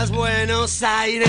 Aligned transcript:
días, 0.00 0.10
Buenos 0.10 0.82
Aires. 0.82 1.28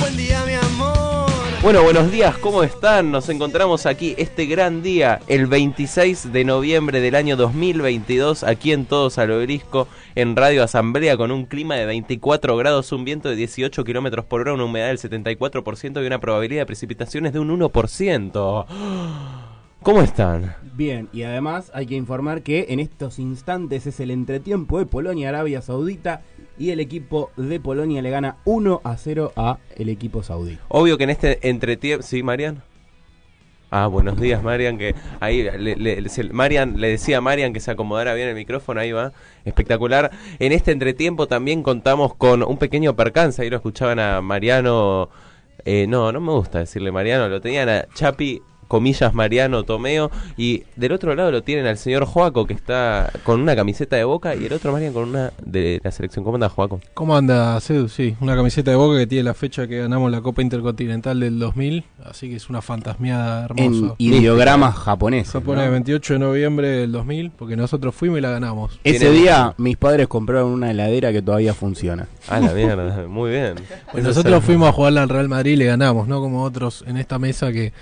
Buen 0.00 0.16
día, 0.16 0.44
mi 0.44 0.52
amor. 0.52 1.30
Bueno, 1.62 1.82
buenos 1.82 2.10
días, 2.10 2.36
¿cómo 2.38 2.62
están? 2.62 3.10
Nos 3.10 3.28
encontramos 3.28 3.86
aquí 3.86 4.14
este 4.18 4.46
gran 4.46 4.82
día, 4.82 5.20
el 5.26 5.46
26 5.46 6.32
de 6.32 6.44
noviembre 6.44 7.00
del 7.00 7.14
año 7.14 7.36
2022, 7.36 8.44
aquí 8.44 8.72
en 8.72 8.84
Todos 8.84 9.18
al 9.18 9.30
Obelisco, 9.30 9.88
en 10.14 10.36
Radio 10.36 10.62
Asamblea, 10.62 11.16
con 11.16 11.30
un 11.30 11.46
clima 11.46 11.76
de 11.76 11.86
24 11.86 12.56
grados, 12.56 12.92
un 12.92 13.04
viento 13.04 13.28
de 13.28 13.36
18 13.36 13.84
kilómetros 13.84 14.24
por 14.24 14.42
hora, 14.42 14.54
una 14.54 14.64
humedad 14.64 14.88
del 14.88 14.98
74% 14.98 16.02
y 16.02 16.06
una 16.06 16.20
probabilidad 16.20 16.62
de 16.62 16.66
precipitaciones 16.66 17.32
de 17.32 17.38
un 17.38 17.58
1%. 17.58 18.66
¿Cómo 19.82 20.02
están? 20.02 20.56
Bien, 20.74 21.08
y 21.10 21.22
además 21.22 21.70
hay 21.72 21.86
que 21.86 21.94
informar 21.94 22.42
que 22.42 22.66
en 22.68 22.80
estos 22.80 23.18
instantes 23.18 23.86
es 23.86 23.98
el 24.00 24.10
entretiempo 24.10 24.78
de 24.78 24.84
Polonia-Arabia 24.84 25.62
Saudita 25.62 26.20
y 26.60 26.70
el 26.70 26.78
equipo 26.78 27.30
de 27.38 27.58
Polonia 27.58 28.02
le 28.02 28.10
gana 28.10 28.36
1 28.44 28.82
a 28.84 28.96
0 28.98 29.32
a 29.34 29.56
el 29.76 29.88
equipo 29.88 30.22
saudí. 30.22 30.58
Obvio 30.68 30.98
que 30.98 31.04
en 31.04 31.10
este 31.10 31.48
entretiempo... 31.48 32.02
¿Sí, 32.02 32.22
Marian? 32.22 32.62
Ah, 33.70 33.86
buenos 33.86 34.20
días, 34.20 34.42
Marian, 34.42 34.76
que 34.78 34.94
ahí 35.20 35.42
le, 35.44 35.76
le- 35.76 36.10
Marian 36.32 36.78
le 36.80 36.88
decía 36.88 37.18
a 37.18 37.20
Marian 37.20 37.52
que 37.54 37.60
se 37.60 37.70
acomodara 37.70 38.12
bien 38.14 38.28
el 38.28 38.34
micrófono, 38.34 38.80
ahí 38.80 38.92
va, 38.92 39.12
espectacular. 39.44 40.10
En 40.38 40.52
este 40.52 40.72
entretiempo 40.72 41.28
también 41.28 41.62
contamos 41.62 42.14
con 42.14 42.42
un 42.42 42.58
pequeño 42.58 42.94
percance, 42.94 43.40
ahí 43.40 43.48
lo 43.48 43.56
escuchaban 43.56 43.98
a 44.00 44.20
Mariano, 44.20 45.08
eh, 45.64 45.86
no, 45.88 46.10
no 46.12 46.20
me 46.20 46.32
gusta 46.32 46.58
decirle 46.58 46.90
Mariano, 46.92 47.28
lo 47.28 47.40
tenían 47.40 47.68
a 47.68 47.86
Chapi, 47.94 48.42
comillas 48.70 49.12
Mariano 49.14 49.64
Tomeo, 49.64 50.12
y 50.36 50.62
del 50.76 50.92
otro 50.92 51.12
lado 51.16 51.32
lo 51.32 51.42
tienen 51.42 51.66
al 51.66 51.76
señor 51.76 52.04
Joaco, 52.04 52.46
que 52.46 52.54
está 52.54 53.10
con 53.24 53.40
una 53.40 53.56
camiseta 53.56 53.96
de 53.96 54.04
boca, 54.04 54.36
y 54.36 54.46
el 54.46 54.52
otro 54.52 54.70
Marian 54.72 54.92
con 54.92 55.08
una 55.08 55.32
de 55.44 55.80
la 55.82 55.90
selección. 55.90 56.24
¿Cómo 56.24 56.36
anda, 56.36 56.48
Joaco? 56.48 56.80
¿Cómo 56.94 57.16
anda, 57.16 57.60
Cedu? 57.60 57.88
Sí, 57.88 58.14
una 58.20 58.36
camiseta 58.36 58.70
de 58.70 58.76
Boca 58.76 58.96
que 58.96 59.08
tiene 59.08 59.24
la 59.24 59.34
fecha 59.34 59.66
que 59.66 59.78
ganamos 59.78 60.10
la 60.12 60.20
Copa 60.20 60.40
Intercontinental 60.40 61.18
del 61.18 61.40
2000, 61.40 61.84
así 62.04 62.30
que 62.30 62.36
es 62.36 62.48
una 62.48 62.62
fantasmeada 62.62 63.48
En 63.56 63.74
hermosa. 63.74 63.94
ideogramas 63.98 64.76
japoneses. 64.76 65.32
Se 65.32 65.40
pone 65.40 65.58
¿no? 65.62 65.64
el 65.64 65.70
28 65.72 66.12
de 66.12 66.18
noviembre 66.20 66.68
del 66.68 66.92
2000, 66.92 67.32
porque 67.32 67.56
nosotros 67.56 67.92
fuimos 67.92 68.18
y 68.18 68.20
la 68.20 68.30
ganamos. 68.30 68.78
Ese 68.84 69.10
día 69.10 69.54
mis 69.58 69.76
padres 69.76 70.06
compraron 70.06 70.52
una 70.52 70.70
heladera 70.70 71.10
que 71.10 71.22
todavía 71.22 71.54
funciona. 71.54 72.06
Ah, 72.28 72.38
la 72.38 72.52
mierda, 72.52 73.08
muy 73.08 73.30
bien. 73.30 73.56
Pues 73.90 74.04
nosotros 74.04 74.44
fuimos 74.44 74.68
a 74.68 74.72
jugarla 74.72 75.02
al 75.02 75.08
Real 75.08 75.28
Madrid 75.28 75.52
y 75.54 75.56
le 75.56 75.66
ganamos, 75.66 76.06
no 76.06 76.20
como 76.20 76.44
otros 76.44 76.84
en 76.86 76.96
esta 76.96 77.18
mesa 77.18 77.50
que 77.50 77.72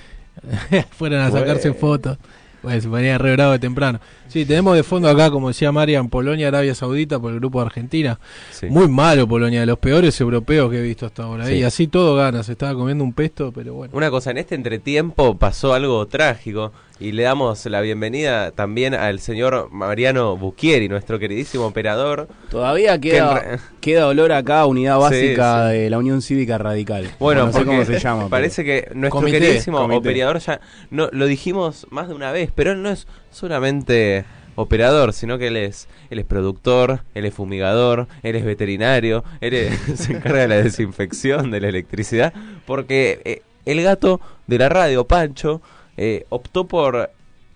fueron 0.91 1.21
a 1.21 1.31
sacarse 1.31 1.69
Bueno. 1.71 1.81
fotos. 1.81 2.19
Pues 2.61 2.83
se 2.83 2.89
ponía 2.89 3.17
re 3.19 3.33
bravo 3.35 3.53
de 3.53 3.61
temprano. 3.61 4.01
Sí, 4.27 4.45
tenemos 4.45 4.75
de 4.75 4.83
fondo 4.83 5.09
acá, 5.09 5.31
como 5.31 5.47
decía 5.47 5.71
Marian, 5.71 6.09
Polonia, 6.09 6.49
Arabia 6.49 6.75
Saudita 6.75 7.21
por 7.21 7.33
el 7.33 7.39
grupo 7.39 7.61
de 7.61 7.67
Argentina. 7.67 8.19
Sí. 8.51 8.67
Muy 8.67 8.89
malo 8.89 9.29
Polonia, 9.29 9.61
de 9.61 9.67
los 9.67 9.79
peores 9.79 10.21
europeos 10.21 10.69
que 10.69 10.79
he 10.79 10.83
visto 10.83 11.07
hasta 11.07 11.23
ahora. 11.23 11.47
Sí. 11.47 11.55
Y 11.55 11.63
así 11.63 11.87
todo 11.87 12.17
gana, 12.17 12.43
se 12.43 12.53
estaba 12.53 12.75
comiendo 12.75 13.05
un 13.05 13.13
pesto, 13.13 13.53
pero 13.53 13.75
bueno. 13.75 13.97
Una 13.97 14.11
cosa, 14.11 14.33
en 14.33 14.39
este 14.39 14.57
entretiempo 14.57 15.39
pasó 15.39 15.73
algo 15.73 16.05
trágico 16.09 16.73
y 17.01 17.13
le 17.13 17.23
damos 17.23 17.65
la 17.67 17.81
bienvenida 17.81 18.51
también 18.51 18.93
al 18.95 19.21
señor 19.21 19.69
Mariano 19.71 20.37
Bucchieri, 20.37 20.89
nuestro 20.89 21.19
queridísimo 21.19 21.67
operador. 21.67 22.27
Todavía 22.51 22.99
Que 23.01 23.11
queda, 23.11 23.39
re- 23.39 23.59
queda 23.81 24.09
olor 24.09 24.33
acá 24.33 24.61
a 24.63 24.67
unidad 24.67 24.99
básica 24.99 25.69
sí. 25.71 25.77
de 25.79 25.91
la 25.91 25.99
Unión 25.99 26.23
Cívica 26.23 26.59
Radical. 26.59 27.09
Bueno, 27.21 27.47
no 27.47 27.53
sé 27.53 27.65
cómo 27.65 27.85
se 27.85 27.99
llama. 28.01 28.19
pero- 28.23 28.31
parece 28.31 28.65
que 28.65 28.89
nuestro 28.95 29.21
Comité, 29.21 29.39
queridísimo 29.39 29.79
comité. 29.79 29.99
operador 29.99 30.39
ya 30.41 30.61
no 30.91 31.09
lo 31.13 31.27
dijimos 31.27 31.87
más 31.91 32.09
de 32.09 32.15
una 32.15 32.33
vez, 32.33 32.51
pero 32.55 32.73
él 32.73 32.83
no 32.83 32.91
es 32.91 33.07
solamente 33.31 34.25
operador, 34.57 35.13
sino 35.13 35.39
que 35.39 35.47
él 35.47 35.57
es 35.57 35.87
él 36.11 36.19
es 36.19 36.25
productor, 36.25 37.01
él 37.15 37.25
es 37.27 37.33
fumigador, 37.35 38.09
él 38.25 38.35
es 38.35 38.45
veterinario, 38.45 39.23
él 39.41 39.55
es- 39.55 39.79
se 40.01 40.15
encarga 40.15 40.41
de 40.41 40.49
la 40.49 40.57
desinfección, 40.57 41.53
de 41.53 41.61
la 41.61 41.69
electricidad, 41.69 42.33
porque 42.67 43.21
eh, 43.25 43.43
el 43.67 43.83
gato 43.85 44.21
de 44.49 44.59
la 44.59 44.69
radio, 44.69 45.05
Pancho, 45.07 45.63
eh, 45.99 46.25
optó 46.31 46.67
por 46.67 47.11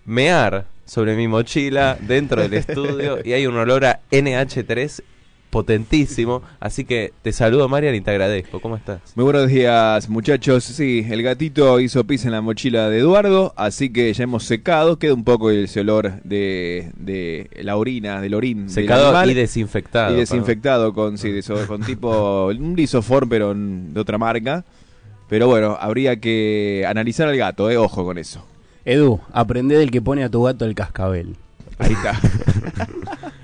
mear 0.05 0.65
sobre 0.85 1.15
mi 1.15 1.27
mochila 1.27 1.97
dentro 2.01 2.41
del 2.41 2.53
estudio 2.55 3.19
y 3.23 3.33
hay 3.33 3.47
un 3.47 3.55
olor 3.57 3.85
a 3.85 4.01
NH3 4.11 5.01
potentísimo, 5.49 6.41
así 6.59 6.83
que 6.83 7.13
te 7.21 7.31
saludo 7.31 7.69
Marian 7.69 7.93
y 7.93 8.01
te 8.01 8.09
agradezco. 8.09 8.59
¿Cómo 8.59 8.75
estás? 8.75 8.99
Muy 9.15 9.23
buenos 9.23 9.47
días, 9.47 10.09
muchachos. 10.09 10.63
Sí, 10.63 11.05
el 11.07 11.21
gatito 11.21 11.79
hizo 11.79 12.03
pis 12.05 12.25
en 12.25 12.31
la 12.31 12.41
mochila 12.41 12.89
de 12.89 12.97
Eduardo, 12.97 13.53
así 13.55 13.91
que 13.93 14.11
ya 14.11 14.23
hemos 14.23 14.45
secado. 14.45 14.97
Queda 14.97 15.13
un 15.13 15.23
poco 15.23 15.51
ese 15.51 15.81
olor 15.81 16.23
de, 16.23 16.91
de 16.97 17.51
la 17.61 17.77
orina, 17.77 18.19
del 18.19 18.33
orín. 18.33 18.61
del 18.61 18.71
Secado 18.71 19.09
animal. 19.09 19.29
y 19.29 19.33
desinfectado. 19.35 20.15
Y 20.15 20.17
desinfectado 20.17 20.91
con, 20.91 21.19
sí, 21.19 21.31
de 21.31 21.39
eso, 21.39 21.55
con 21.67 21.83
tipo 21.83 22.47
un 22.47 22.75
lisoform, 22.75 23.29
pero 23.29 23.53
de 23.55 23.99
otra 23.99 24.17
marca. 24.17 24.65
Pero 25.33 25.47
bueno, 25.47 25.75
habría 25.81 26.17
que 26.17 26.85
analizar 26.87 27.27
al 27.27 27.35
gato, 27.35 27.71
eh, 27.71 27.75
ojo 27.75 28.05
con 28.05 28.19
eso. 28.19 28.45
Edu, 28.85 29.19
aprende 29.31 29.75
del 29.75 29.89
que 29.89 29.99
pone 29.99 30.23
a 30.23 30.29
tu 30.29 30.43
gato 30.43 30.63
el 30.63 30.75
cascabel. 30.75 31.37
Ahí 31.79 31.93
está. 31.93 32.19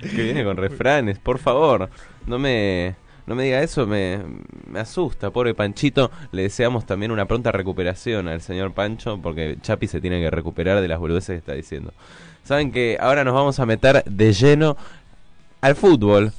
que 0.00 0.22
viene 0.22 0.44
con 0.44 0.56
refranes, 0.56 1.18
por 1.18 1.40
favor. 1.40 1.90
No 2.28 2.38
me, 2.38 2.94
no 3.26 3.34
me 3.34 3.42
diga 3.42 3.60
eso, 3.60 3.88
me, 3.88 4.20
me 4.70 4.78
asusta. 4.78 5.30
Pobre 5.30 5.52
Panchito, 5.52 6.12
le 6.30 6.42
deseamos 6.42 6.86
también 6.86 7.10
una 7.10 7.26
pronta 7.26 7.50
recuperación 7.50 8.28
al 8.28 8.40
señor 8.40 8.72
Pancho, 8.72 9.18
porque 9.20 9.56
Chapi 9.60 9.88
se 9.88 10.00
tiene 10.00 10.20
que 10.20 10.30
recuperar 10.30 10.80
de 10.80 10.86
las 10.86 11.00
boludeces 11.00 11.34
que 11.34 11.38
está 11.38 11.54
diciendo. 11.54 11.92
Saben 12.44 12.70
que 12.70 12.98
ahora 13.00 13.24
nos 13.24 13.34
vamos 13.34 13.58
a 13.58 13.66
meter 13.66 14.04
de 14.04 14.32
lleno 14.32 14.76
al 15.60 15.74
fútbol. 15.74 16.32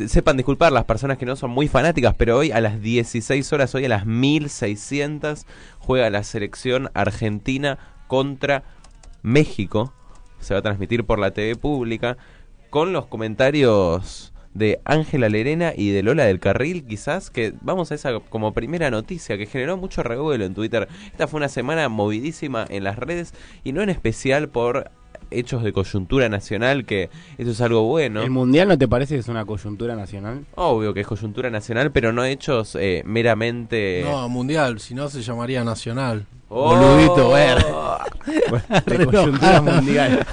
Se- 0.00 0.08
Sepan 0.08 0.36
disculpar 0.36 0.72
las 0.72 0.84
personas 0.84 1.18
que 1.18 1.26
no 1.26 1.36
son 1.36 1.50
muy 1.50 1.68
fanáticas, 1.68 2.14
pero 2.16 2.38
hoy 2.38 2.50
a 2.52 2.60
las 2.60 2.80
16 2.80 3.52
horas, 3.52 3.74
hoy 3.74 3.84
a 3.84 3.88
las 3.88 4.06
1600, 4.06 5.46
juega 5.78 6.10
la 6.10 6.22
selección 6.24 6.90
argentina 6.94 7.78
contra 8.06 8.62
México. 9.22 9.92
Se 10.40 10.54
va 10.54 10.60
a 10.60 10.62
transmitir 10.62 11.04
por 11.04 11.18
la 11.18 11.32
TV 11.32 11.56
pública 11.56 12.16
con 12.70 12.92
los 12.92 13.06
comentarios 13.06 14.32
de 14.54 14.80
Ángela 14.84 15.28
Lerena 15.28 15.72
y 15.76 15.90
de 15.90 16.02
Lola 16.02 16.24
del 16.24 16.40
Carril, 16.40 16.84
quizás, 16.84 17.30
que 17.30 17.52
vamos 17.60 17.92
a 17.92 17.94
esa 17.94 18.18
como 18.18 18.52
primera 18.52 18.90
noticia 18.90 19.38
que 19.38 19.46
generó 19.46 19.76
mucho 19.76 20.02
revuelo 20.02 20.44
en 20.44 20.54
Twitter. 20.54 20.88
Esta 21.12 21.28
fue 21.28 21.38
una 21.38 21.48
semana 21.48 21.88
movidísima 21.88 22.64
en 22.68 22.82
las 22.84 22.98
redes 22.98 23.32
y 23.62 23.72
no 23.72 23.82
en 23.82 23.90
especial 23.90 24.48
por 24.48 24.90
hechos 25.30 25.62
de 25.62 25.72
coyuntura 25.72 26.28
nacional, 26.28 26.84
que 26.84 27.10
eso 27.38 27.50
es 27.50 27.60
algo 27.60 27.82
bueno. 27.84 28.22
¿El 28.22 28.30
mundial 28.30 28.68
no 28.68 28.78
te 28.78 28.88
parece 28.88 29.14
que 29.14 29.20
es 29.20 29.28
una 29.28 29.44
coyuntura 29.44 29.96
nacional? 29.96 30.44
Obvio 30.54 30.94
que 30.94 31.00
es 31.00 31.06
coyuntura 31.06 31.50
nacional, 31.50 31.92
pero 31.92 32.12
no 32.12 32.24
hechos 32.24 32.76
eh, 32.78 33.02
meramente... 33.04 34.02
No, 34.04 34.28
mundial, 34.28 34.80
si 34.80 34.94
no 34.94 35.08
se 35.08 35.22
llamaría 35.22 35.64
nacional. 35.64 36.26
¡Oh! 36.48 36.76
Boludito, 36.76 37.30
ver. 37.30 37.64
De 38.86 39.06
coyuntura 39.06 39.62
mundial. 39.62 40.26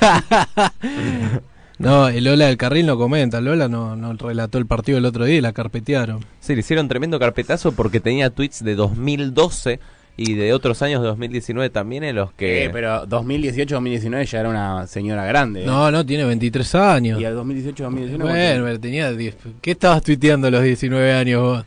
No, 1.79 2.07
el 2.07 2.23
Lola 2.23 2.47
del 2.47 2.57
Carril 2.57 2.87
no 2.87 2.97
comenta. 2.97 3.39
Lola 3.39 3.67
no, 3.67 3.95
no 3.95 4.13
relató 4.13 4.57
el 4.57 4.65
partido 4.65 4.97
el 4.97 5.05
otro 5.05 5.25
día 5.25 5.37
y 5.37 5.41
la 5.41 5.53
carpetearon. 5.53 6.25
Sí, 6.39 6.55
le 6.55 6.61
hicieron 6.61 6.87
tremendo 6.87 7.19
carpetazo 7.19 7.71
porque 7.71 7.99
tenía 7.99 8.31
tweets 8.31 8.63
de 8.63 8.75
2012 8.75 9.79
y 10.17 10.33
de 10.33 10.51
otros 10.51 10.81
años 10.81 11.01
de 11.01 11.07
2019 11.09 11.69
también 11.69 12.03
en 12.03 12.15
los 12.15 12.33
que... 12.33 12.65
Eh, 12.65 12.69
pero 12.71 13.05
2018-2019 13.07 14.25
ya 14.25 14.39
era 14.39 14.49
una 14.49 14.87
señora 14.87 15.25
grande. 15.25 15.61
¿eh? 15.61 15.65
No, 15.65 15.91
no, 15.91 16.03
tiene 16.03 16.25
23 16.25 16.75
años. 16.75 17.21
Y 17.21 17.25
al 17.25 17.37
2018-2019. 17.37 18.61
Bueno, 18.61 18.79
tenía 18.79 19.11
10. 19.11 19.35
¿Qué 19.61 19.71
estabas 19.71 20.01
tuiteando 20.01 20.47
a 20.47 20.51
los 20.51 20.63
19 20.63 21.13
años 21.13 21.41
vos? 21.41 21.65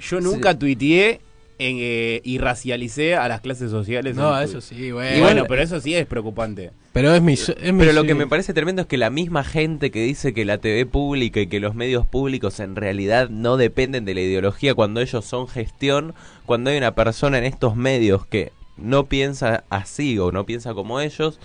yo 0.00 0.20
nunca 0.20 0.56
tuiteé 0.56 1.20
en, 1.58 1.76
eh, 1.80 2.20
y 2.24 2.38
racialicé 2.38 3.16
a 3.16 3.26
las 3.28 3.40
clases 3.40 3.70
sociales. 3.70 4.14
No, 4.16 4.38
eso 4.40 4.60
sí, 4.60 4.92
bueno. 4.92 5.16
Y 5.16 5.20
bueno, 5.20 5.44
pero 5.48 5.62
eso 5.62 5.80
sí 5.80 5.94
es 5.94 6.06
preocupante. 6.06 6.70
Pero 6.92 7.14
es 7.14 7.22
mi. 7.22 7.34
Es 7.34 7.48
mi 7.72 7.80
Pero 7.80 7.92
lo 7.92 8.04
que 8.04 8.14
me 8.14 8.26
parece 8.26 8.54
tremendo 8.54 8.82
es 8.82 8.88
que 8.88 8.96
la 8.96 9.10
misma 9.10 9.44
gente 9.44 9.90
que 9.90 10.02
dice 10.02 10.32
que 10.34 10.44
la 10.44 10.58
TV 10.58 10.86
pública 10.86 11.40
y 11.40 11.46
que 11.46 11.60
los 11.60 11.74
medios 11.74 12.06
públicos 12.06 12.60
en 12.60 12.76
realidad 12.76 13.28
no 13.28 13.56
dependen 13.56 14.04
de 14.04 14.14
la 14.14 14.20
ideología 14.20 14.74
cuando 14.74 15.00
ellos 15.00 15.24
son 15.24 15.48
gestión, 15.48 16.14
cuando 16.46 16.70
hay 16.70 16.78
una 16.78 16.94
persona 16.94 17.38
en 17.38 17.44
estos 17.44 17.76
medios 17.76 18.26
que 18.26 18.52
no 18.76 19.06
piensa 19.06 19.64
así 19.70 20.18
o 20.18 20.30
no 20.32 20.46
piensa 20.46 20.74
como 20.74 21.00
ellos, 21.00 21.40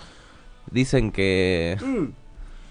dicen 0.71 1.11
que 1.11 1.77
Mm. 1.81 2.05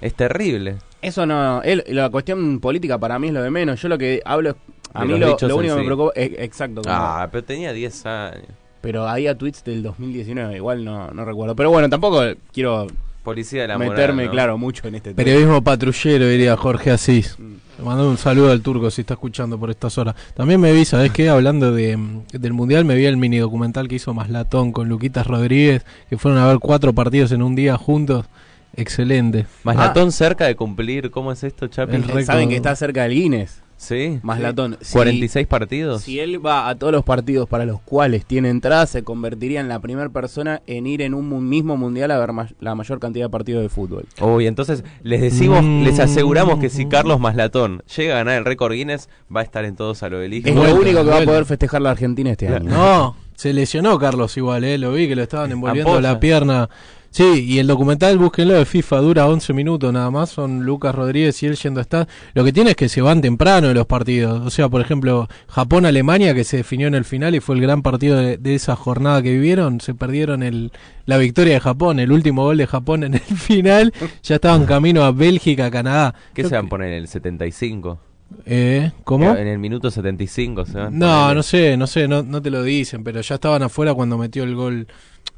es 0.01 0.15
terrible. 0.15 0.77
Eso 1.03 1.27
no. 1.27 1.63
el- 1.63 1.83
la 1.89 2.11
cuestión 2.11 2.61
política 2.61 2.97
para 2.99 3.19
mí 3.19 3.29
es 3.29 3.33
lo 3.35 3.43
de 3.43 3.51
menos. 3.51 3.81
Yo 3.83 3.89
lo 3.89 3.99
que 3.99 4.23
hablo. 4.25 4.51
es- 4.51 4.57
A 4.95 5.05
mí 5.05 5.19
lo, 5.19 5.37
lo 5.41 5.57
único 5.57 5.61
que 5.61 5.69
sí. 5.71 5.77
me 5.77 5.85
preocupa. 5.85 6.13
es- 6.15 6.33
exacto. 6.39 6.83
como- 6.83 6.95
Ah, 6.95 7.29
pero 7.31 7.45
tenía 7.45 7.73
10 7.73 8.07
años. 8.07 8.47
Pero 8.81 9.09
había 9.09 9.37
tweets 9.39 9.63
del 9.65 9.83
2019. 9.83 10.57
Igual 10.57 10.85
no, 10.85 11.11
no 11.13 11.25
recuerdo. 11.25 11.55
Pero 11.55 11.71
bueno, 11.71 11.89
tampoco 11.89 12.21
quiero 12.53 12.87
Policía 13.23 13.63
de 13.63 13.69
la 13.69 13.79
moral, 13.79 13.93
meterme, 13.93 14.25
¿no? 14.25 14.31
claro, 14.33 14.59
mucho 14.59 14.89
en 14.89 14.97
este 14.97 15.11
tema. 15.11 15.17
Periodismo 15.25 15.63
patrullero, 15.63 16.27
diría 16.27 16.57
Jorge 16.57 16.91
Asís. 16.91 17.37
Mm. 17.39 17.53
Le 17.79 17.85
mando 17.85 18.11
un 18.11 18.19
saludo 18.19 18.51
al 18.51 18.61
turco 18.63 18.91
si 18.91 19.03
está 19.03 19.15
escuchando 19.15 19.59
por 19.59 19.71
estas 19.71 19.97
horas. 19.97 20.17
También 20.35 20.61
me 20.61 20.73
vi, 20.73 20.85
¿sabés 20.85 21.13
qué? 21.13 21.29
Hablando 21.29 21.73
de, 21.73 21.97
del 22.33 22.53
Mundial, 22.53 22.85
me 22.85 22.97
vi 22.97 23.07
el 23.07 23.17
mini 23.17 23.39
documental 23.39 23.87
que 23.87 23.95
hizo 23.95 24.13
Maslatón 24.13 24.73
con 24.73 24.89
Luquitas 24.89 25.27
Rodríguez, 25.29 25.85
que 26.11 26.19
fueron 26.19 26.41
a 26.41 26.49
ver 26.49 26.59
cuatro 26.59 26.93
partidos 26.93 27.31
en 27.31 27.43
un 27.43 27.55
día 27.55 27.77
juntos. 27.77 28.27
Excelente. 28.75 29.47
Maslatón 29.65 30.11
cerca 30.13 30.47
de 30.47 30.57
cumplir, 30.57 31.11
¿cómo 31.11 31.31
es 31.31 31.45
esto, 31.45 31.69
Chapi? 31.69 31.95
El 31.95 32.03
récord. 32.05 32.25
Saben 32.25 32.49
que 32.49 32.57
está 32.57 32.75
cerca 32.75 33.03
del 33.05 33.13
Guinness. 33.15 33.63
¿Sí? 33.83 34.21
Más 34.23 34.39
latón. 34.39 34.77
Si- 34.81 34.93
46 34.93 35.45
partidos. 35.49 36.03
Si 36.03 36.21
él 36.21 36.45
va 36.45 36.69
a 36.69 36.77
todos 36.77 36.93
los 36.93 37.03
partidos 37.03 37.49
para 37.49 37.65
los 37.65 37.81
cuales 37.81 38.25
tiene 38.25 38.49
entrada, 38.49 38.87
se 38.87 39.03
convertiría 39.03 39.59
en 39.61 39.67
la 39.69 39.81
primera 39.81 40.09
persona 40.09 40.63
en 40.69 40.87
ir 40.87 41.03
en 41.03 41.15
un 41.15 41.49
mismo 41.49 41.77
mundial 41.77 42.13
a 42.13 42.19
ver 42.21 42.33
ma- 42.33 42.49
la 42.61 42.77
mayor 42.77 43.01
cantidad 43.01 43.25
de 43.27 43.31
partidos 43.31 43.61
de 43.63 43.69
fútbol. 43.69 44.05
Uy, 44.21 44.47
entonces 44.47 44.85
les 45.03 45.21
decimos, 45.21 45.65
Mm. 45.65 45.83
les 45.83 45.99
aseguramos 45.99 46.61
que 46.61 46.69
si 46.69 46.87
Carlos 46.87 47.19
Maslatón 47.19 47.83
llega 47.97 48.15
a 48.15 48.19
ganar 48.19 48.39
el 48.39 48.45
récord 48.45 48.73
Guinness, 48.73 49.09
va 49.35 49.41
a 49.41 49.43
estar 49.43 49.65
en 49.65 49.75
todos 49.75 50.05
a 50.05 50.09
lo 50.09 50.21
del 50.21 50.33
Es 50.35 50.55
lo 50.55 50.63
único 50.77 51.03
que 51.05 51.11
va 51.11 51.19
a 51.19 51.25
poder 51.25 51.45
festejar 51.45 51.83
la 51.83 51.91
Argentina 51.91 52.31
este 52.31 52.47
año. 52.47 52.71
No, 52.71 53.17
se 53.35 53.53
lesionó 53.53 53.99
Carlos 53.99 54.37
igual, 54.37 54.63
eh, 54.63 54.79
lo 54.79 54.93
vi 54.93 55.09
que 55.09 55.17
lo 55.17 55.23
estaban 55.25 55.51
envolviendo 55.51 55.91
Ampolla. 55.91 56.13
la 56.13 56.21
pierna. 56.21 56.69
Sí, 57.13 57.45
y 57.47 57.59
el 57.59 57.67
documental, 57.67 58.17
búsquenlo 58.17 58.55
de 58.55 58.65
FIFA, 58.65 58.97
dura 59.03 59.29
11 59.29 59.53
minutos 59.53 59.93
nada 59.93 60.11
más, 60.11 60.31
son 60.31 60.65
Lucas 60.65 60.95
Rodríguez 60.95 61.43
y 61.43 61.47
él 61.47 61.57
yendo 61.57 61.79
a 61.79 61.83
estar. 61.83 62.09
Lo 62.33 62.43
que 62.43 62.55
tiene 62.55 62.71
es 62.71 62.77
que 62.77 62.89
se 62.89 63.03
van 63.03 63.21
temprano 63.21 63.69
de 63.69 63.75
los 63.75 63.85
partidos. 63.85 64.41
O 64.47 64.49
sea, 64.49 64.71
por 64.71 64.81
ejemplo, 64.81 65.29
Japón-Alemania, 65.49 66.35
que 66.35 66.43
se 66.45 66.57
definió 66.57 66.87
en 66.89 66.95
el 66.95 67.05
final 67.05 67.35
y 67.35 67.41
fue 67.41 67.55
el 67.55 67.61
gran 67.61 67.83
partido 67.83 68.17
de, 68.17 68.39
de 68.39 68.55
esa 68.55 68.77
jornada 68.77 69.23
que 69.23 69.31
vivieron, 69.33 69.81
se 69.83 69.95
perdieron 69.95 70.43
el, 70.43 70.73
la 71.05 71.19
victoria 71.19 71.53
de 71.53 71.61
Japón, 71.61 72.01
el 72.01 72.11
último 72.13 72.45
gol 72.45 72.57
de 72.57 72.67
Japón 72.67 73.05
en 73.05 73.15
el 73.15 73.21
final, 73.21 73.93
ya 74.23 74.37
estaban 74.37 74.65
camino 74.65 75.05
a 75.05 75.13
Bélgica, 75.13 75.71
Canadá. 75.71 76.15
¿Qué 76.33 76.45
se 76.49 76.57
van 76.57 76.67
a 76.67 76.69
poner 76.71 76.89
en 76.93 76.99
el 77.03 77.09
75? 77.09 78.01
Eh, 78.47 78.91
¿Cómo? 79.05 79.37
En 79.37 79.47
el 79.49 79.59
minuto 79.59 79.91
75 79.91 80.65
se 80.65 80.79
van 80.79 80.99
No, 80.99 81.07
poner- 81.07 81.37
no 81.37 81.43
sé, 81.43 81.77
no 81.77 81.87
sé, 81.87 82.09
no, 82.09 82.23
no 82.23 82.41
te 82.41 82.49
lo 82.51 82.63
dicen, 82.63 83.05
pero 83.05 83.21
ya 83.21 83.35
estaban 83.35 83.63
afuera 83.63 83.93
cuando 83.93 84.17
metió 84.17 84.45
el 84.45 84.55
gol. 84.55 84.87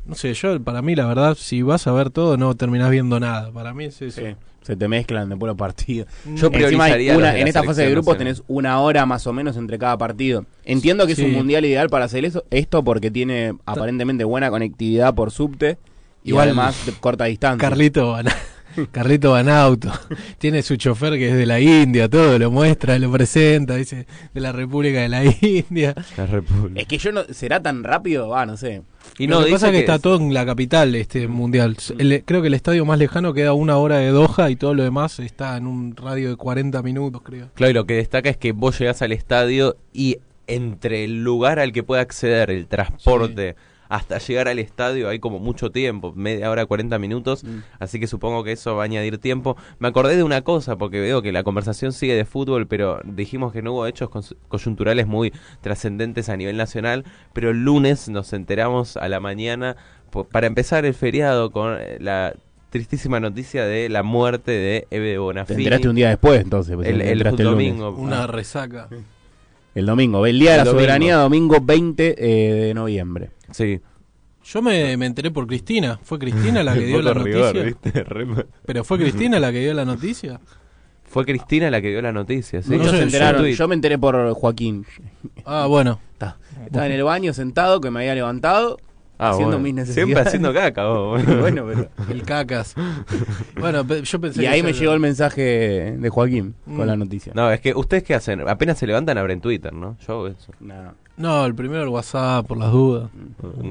No 0.07 0.15
sé, 0.15 0.35
yo, 0.35 0.61
para 0.63 0.83
mí, 0.83 0.95
la 0.95 1.07
verdad, 1.07 1.35
si 1.39 1.63
vas 1.63 1.87
a 1.87 1.93
ver 1.93 2.11
todo, 2.11 2.37
no 2.37 2.55
terminás 2.55 2.91
viendo 2.91 3.19
nada. 3.21 3.51
Para 3.53 3.73
mí 3.73 3.85
es 3.85 4.03
eso. 4.03 4.21
Sí, 4.21 4.37
se 4.63 4.77
te 4.77 4.87
mezclan 4.89 5.29
después 5.31 5.49
los 5.49 5.57
partidos. 5.57 6.09
Yo 6.27 6.31
Encima 6.31 6.45
hay 6.47 6.51
priorizaría 6.51 7.13
los 7.15 7.23
una- 7.23 7.33
de 7.33 7.41
en 7.41 7.49
esta 7.49 7.63
fase 7.63 7.83
de 7.83 7.91
grupos 7.91 8.19
tenés 8.19 8.43
una 8.47 8.81
hora 8.81 9.07
más 9.07 9.27
o 9.27 9.33
menos 9.33 9.57
entre 9.57 9.79
cada 9.79 9.97
partido. 9.97 10.45
Entiendo 10.65 11.07
que 11.07 11.13
es 11.13 11.19
un 11.21 11.33
mundial 11.33 11.65
ideal 11.65 11.89
para 11.89 12.05
hacer 12.05 12.25
eso, 12.25 12.45
esto 12.51 12.83
porque 12.85 13.11
tiene 13.11 13.55
aparentemente 13.67 14.25
buena 14.25 14.51
conectividad 14.51 15.15
por 15.15 15.31
subte 15.31 15.79
y 16.23 16.31
Igual- 16.31 16.49
además 16.49 16.87
de 16.87 16.93
corta 16.93 17.25
distancia. 17.27 17.67
Carlito 17.69 18.13
Van, 18.13 18.27
Carlito 18.93 19.33
Banauto. 19.33 19.91
Tiene 20.39 20.63
su 20.63 20.77
chofer 20.77 21.13
que 21.15 21.29
es 21.31 21.37
de 21.37 21.47
la 21.47 21.61
India, 21.61 22.09
todo 22.09 22.39
lo 22.39 22.51
muestra, 22.51 22.99
lo 22.99 23.11
presenta, 23.13 23.77
dice 23.77 24.07
de 24.35 24.41
la 24.41 24.53
República 24.53 25.01
de 25.01 25.09
la 25.09 25.25
India. 25.41 25.95
La 26.17 26.27
República. 26.27 26.81
Es 26.81 26.87
que 26.89 26.99
yo 26.99 27.13
no 27.13 27.23
no-será 27.25 27.63
tan 27.63 27.85
rápido, 27.85 28.35
ah, 28.37 28.45
no 28.47 28.57
sé. 28.57 28.83
Y 29.19 29.27
lo 29.27 29.37
no, 29.37 29.41
que 29.41 29.45
dice 29.47 29.55
pasa 29.55 29.67
es 29.69 29.73
que, 29.73 29.79
que 29.79 29.81
está 29.85 29.99
todo 30.01 30.17
en 30.17 30.35
la 30.35 30.45
capital 30.45 30.95
este 30.95 31.29
mundial. 31.29 31.77
El- 31.99 32.23
creo 32.25 32.43
que 32.43 32.49
el 32.49 32.55
estadio 32.55 32.85
más 32.85 32.99
lejano 32.99 33.33
queda 33.33 33.53
una 33.53 33.77
hora 33.77 33.99
de 33.99 34.09
Doha 34.09 34.51
y 34.51 34.57
todo 34.57 34.75
lo 34.75 34.83
demás 34.83 35.19
está 35.21 35.57
en 35.57 35.67
un 35.67 35.95
radio 35.97 36.31
de 36.31 36.37
40 36.37 36.83
minutos, 36.83 37.23
creo. 37.25 37.49
Claro, 37.55 37.71
y 37.71 37.75
lo 37.75 37.87
que 37.87 37.95
destaca 37.95 38.29
es 38.31 38.37
que 38.37 38.53
vos 38.53 38.79
llegás 38.79 39.03
al 39.03 39.13
estadio 39.13 39.77
y 39.93 40.19
entre 40.47 41.05
el 41.05 41.23
lugar 41.25 41.59
al 41.59 41.73
que 41.73 41.83
puede 41.83 42.03
acceder, 42.03 42.51
el 42.51 42.67
transporte, 42.67 43.57
hasta 43.95 44.19
llegar 44.19 44.49
al 44.49 44.59
estadio 44.59 45.09
hay 45.09 45.19
como 45.19 45.39
mucho 45.39 45.71
tiempo, 45.71 46.13
media 46.17 46.51
hora, 46.51 46.67
40 46.67 46.99
minutos, 46.99 47.45
Mm. 47.45 47.59
así 47.79 48.01
que 48.01 48.07
supongo 48.07 48.43
que 48.45 48.53
eso 48.53 48.75
va 48.77 48.83
a 48.83 48.85
añadir 48.87 49.19
tiempo. 49.19 49.57
Me 49.79 49.89
acordé 49.89 50.17
de 50.17 50.23
una 50.23 50.43
cosa, 50.43 50.77
porque 50.77 51.01
veo 51.01 51.23
que 51.23 51.31
la 51.33 51.43
conversación 51.45 51.93
sigue 51.93 52.15
de 52.15 52.25
fútbol, 52.25 52.67
pero 52.67 53.01
dijimos 53.05 53.53
que 53.53 53.63
no 53.63 53.73
hubo 53.73 53.87
hechos 53.87 54.09
coyunturales 54.49 55.07
muy 55.07 55.33
trascendentes 55.61 56.29
a 56.29 56.37
nivel 56.37 56.57
nacional, 56.57 57.05
pero 57.33 57.51
el 57.51 57.65
lunes 57.65 58.09
nos 58.09 58.33
enteramos 58.33 58.97
a 58.97 59.09
la 59.09 59.21
mañana, 59.21 59.77
para 60.31 60.47
empezar 60.47 60.85
el 60.85 60.95
feriado, 60.95 61.51
con 61.51 61.77
eh, 61.79 61.99
la 62.01 62.35
tristísima 62.71 63.21
noticia 63.21 63.65
de 63.65 63.89
la 63.89 64.03
muerte 64.03 64.51
de 64.51 64.87
Eve 64.91 65.13
Te 65.13 65.19
Bonafini. 65.19 65.59
enteraste 65.63 65.89
un 65.89 65.95
día 65.97 66.09
después, 66.09 66.41
entonces. 66.41 66.75
pues, 66.75 66.89
el, 66.89 66.99
te 66.99 67.05
el 67.05 67.13
enteraste 67.13 67.45
lunes. 67.45 67.69
domingo. 67.77 67.91
Una 67.91 68.25
Ah. 68.25 68.27
resaca. 68.27 68.89
El 69.75 69.87
domingo, 69.87 70.25
el 70.27 70.39
día 70.39 70.53
de 70.53 70.57
la 70.59 70.65
domingo. 70.65 70.81
soberanía, 70.81 71.17
domingo 71.17 71.57
20 71.61 72.15
eh, 72.19 72.55
de 72.67 72.75
noviembre. 72.75 73.31
Sí. 73.51 73.81
Yo 74.45 74.63
me, 74.63 74.97
me 74.97 75.07
enteré 75.07 75.31
por 75.31 75.47
Cristina. 75.47 75.99
¿Fue 76.03 76.19
Cristina 76.19 76.63
la 76.63 76.75
que 76.75 76.81
dio 76.87 77.03
la 77.03 77.15
noticia? 77.15 77.75
¿Pero 78.67 78.85
fue 78.85 78.99
Cristina 78.99 79.41
la 79.41 79.51
que 79.53 79.61
dio 79.61 79.75
la 79.75 79.85
noticia? 79.85 80.41
Fue 81.05 81.25
Cristina 81.25 81.71
la 81.71 81.81
que 81.81 81.91
dio 81.91 82.03
la 82.03 82.13
noticia, 82.13 82.61
¿sí? 82.63 82.71
Muchos 82.71 82.91
sé, 82.91 82.97
se 82.99 83.03
enteraron. 83.05 83.41
Tweet. 83.43 83.55
Yo 83.55 83.69
me 83.69 83.75
enteré 83.75 83.99
por 83.99 84.33
Joaquín. 84.35 84.85
Ah, 85.45 85.67
bueno. 85.67 86.01
Está- 86.13 86.39
Estaba 86.67 86.87
en 86.87 86.93
el 86.93 87.05
baño 87.05 87.33
sentado, 87.33 87.81
que 87.81 87.91
me 87.91 88.01
había 88.01 88.15
levantado, 88.15 88.79
Ah, 89.19 89.31
haciendo 89.31 89.53
bueno. 89.53 89.63
mis 89.65 89.75
necesidades. 89.75 90.07
Siempre 90.07 90.23
haciendo 90.29 90.53
caca, 90.53 90.87
vos. 90.87 91.25
bueno, 91.41 91.65
pero... 91.67 91.89
El 92.11 92.23
cacas. 92.23 92.75
bueno, 93.59 93.85
yo 94.03 94.21
pensé 94.21 94.43
Y 94.43 94.47
ahí 94.47 94.63
me 94.63 94.73
lo- 94.73 94.79
llegó 94.79 94.93
el 94.93 95.01
mensaje 95.01 95.97
de 95.99 96.09
Joaquín 96.09 96.55
con 96.65 96.77
Mm. 96.77 96.87
la 96.87 96.97
noticia. 96.97 97.33
No, 97.35 97.51
es 97.51 97.61
que 97.61 97.75
ustedes 97.75 98.03
qué 98.03 98.15
hacen, 98.15 98.47
apenas 98.49 98.79
se 98.79 98.87
levantan 98.87 99.17
abren 99.19 99.41
Twitter, 99.41 99.73
¿no? 99.73 99.97
Yo 100.07 100.13
hago 100.15 100.27
eso. 100.29 100.53
No. 100.61 100.95
No, 101.17 101.47
el 101.47 101.55
primero 101.55 101.85
el 101.85 101.89
WhatsApp, 101.91 102.45
por 102.45 102.59
las 102.59 102.73
dudas. 102.73 103.09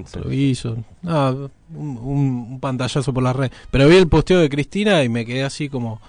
Sé. 0.06 0.20
Lo 0.22 0.32
hizo. 0.32 0.78
No, 1.02 1.50
un, 1.76 1.98
un- 1.98 2.48
un 2.52 2.60
pantallazo 2.62 3.14
por 3.14 3.22
la 3.22 3.34
red. 3.34 3.52
Pero 3.70 3.90
vi 3.90 3.98
el 3.98 4.08
posteo 4.08 4.40
de 4.40 4.48
Cristina 4.48 5.04
y 5.04 5.10
me 5.10 5.26
quedé 5.26 5.44
así 5.44 5.68
como. 5.68 6.00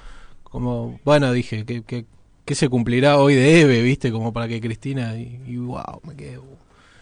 como 0.44 1.00
bueno, 1.04 1.32
dije, 1.32 1.64
que, 1.64 1.82
que, 1.82 2.04
que 2.44 2.54
se 2.54 2.69
cumplirá 2.69 3.19
hoy 3.19 3.34
de 3.34 3.62
Eve, 3.62 3.82
viste? 3.82 4.12
Como 4.12 4.32
para 4.32 4.46
que 4.46 4.60
Cristina. 4.60 5.16
Y, 5.19 5.40
y 5.48 5.56
wow, 5.56 6.00
me 6.06 6.14
quedé. 6.14 6.38